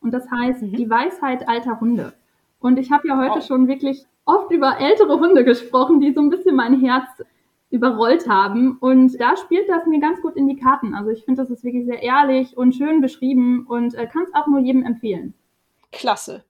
Und 0.00 0.12
das 0.12 0.30
heißt 0.30 0.62
mhm. 0.62 0.76
Die 0.76 0.88
Weisheit 0.88 1.48
alter 1.48 1.80
Hunde. 1.80 2.12
Und 2.60 2.78
ich 2.78 2.92
habe 2.92 3.08
ja 3.08 3.18
heute 3.18 3.38
oh. 3.38 3.46
schon 3.46 3.66
wirklich 3.66 4.06
oft 4.24 4.52
über 4.52 4.78
ältere 4.78 5.18
Hunde 5.18 5.44
gesprochen, 5.44 6.00
die 6.00 6.12
so 6.12 6.20
ein 6.20 6.30
bisschen 6.30 6.54
mein 6.54 6.80
Herz 6.80 7.08
überrollt 7.70 8.28
haben. 8.28 8.78
Und 8.78 9.20
da 9.20 9.36
spielt 9.36 9.68
das 9.68 9.84
mir 9.86 9.98
ganz 9.98 10.22
gut 10.22 10.36
in 10.36 10.46
die 10.46 10.56
Karten. 10.56 10.94
Also 10.94 11.10
ich 11.10 11.24
finde, 11.24 11.42
das 11.42 11.50
ist 11.50 11.64
wirklich 11.64 11.86
sehr 11.86 12.02
ehrlich 12.02 12.56
und 12.56 12.74
schön 12.74 13.00
beschrieben 13.00 13.66
und 13.66 13.94
äh, 13.94 14.06
kann 14.06 14.22
es 14.22 14.34
auch 14.34 14.46
nur 14.46 14.60
jedem 14.60 14.84
empfehlen. 14.84 15.34
Klasse. 15.90 16.44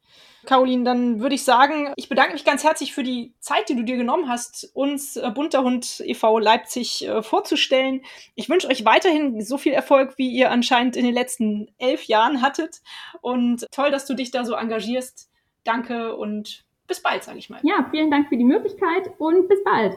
Caroline, 0.44 0.84
dann 0.84 1.20
würde 1.20 1.34
ich 1.34 1.44
sagen, 1.44 1.92
ich 1.96 2.08
bedanke 2.08 2.32
mich 2.32 2.44
ganz 2.44 2.64
herzlich 2.64 2.92
für 2.92 3.02
die 3.02 3.34
Zeit, 3.40 3.68
die 3.68 3.76
du 3.76 3.82
dir 3.82 3.96
genommen 3.96 4.28
hast, 4.28 4.70
uns 4.74 5.16
äh, 5.16 5.30
Bunter 5.34 5.62
Hund 5.62 6.00
e.V. 6.04 6.38
Leipzig 6.38 7.06
äh, 7.06 7.22
vorzustellen. 7.22 8.02
Ich 8.34 8.48
wünsche 8.48 8.68
euch 8.68 8.84
weiterhin 8.84 9.40
so 9.40 9.58
viel 9.58 9.72
Erfolg, 9.72 10.14
wie 10.16 10.30
ihr 10.30 10.50
anscheinend 10.50 10.96
in 10.96 11.04
den 11.04 11.14
letzten 11.14 11.68
elf 11.78 12.04
Jahren 12.04 12.42
hattet. 12.42 12.80
Und 13.20 13.66
toll, 13.70 13.90
dass 13.90 14.06
du 14.06 14.14
dich 14.14 14.30
da 14.30 14.44
so 14.44 14.54
engagierst. 14.54 15.30
Danke 15.64 16.14
und 16.16 16.64
bis 16.86 17.00
bald, 17.00 17.24
sage 17.24 17.38
ich 17.38 17.50
mal. 17.50 17.60
Ja, 17.62 17.88
vielen 17.90 18.10
Dank 18.10 18.28
für 18.28 18.36
die 18.36 18.44
Möglichkeit 18.44 19.10
und 19.18 19.48
bis 19.48 19.62
bald. 19.64 19.96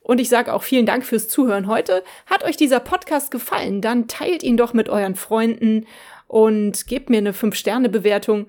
Und 0.00 0.20
ich 0.20 0.28
sage 0.28 0.54
auch 0.54 0.62
vielen 0.62 0.86
Dank 0.86 1.04
fürs 1.04 1.28
Zuhören 1.28 1.66
heute. 1.66 2.04
Hat 2.26 2.44
euch 2.44 2.56
dieser 2.56 2.78
Podcast 2.78 3.32
gefallen, 3.32 3.80
dann 3.80 4.06
teilt 4.06 4.44
ihn 4.44 4.56
doch 4.56 4.72
mit 4.72 4.88
euren 4.88 5.16
Freunden 5.16 5.86
und 6.28 6.86
gebt 6.86 7.10
mir 7.10 7.18
eine 7.18 7.32
5-Sterne-Bewertung, 7.32 8.48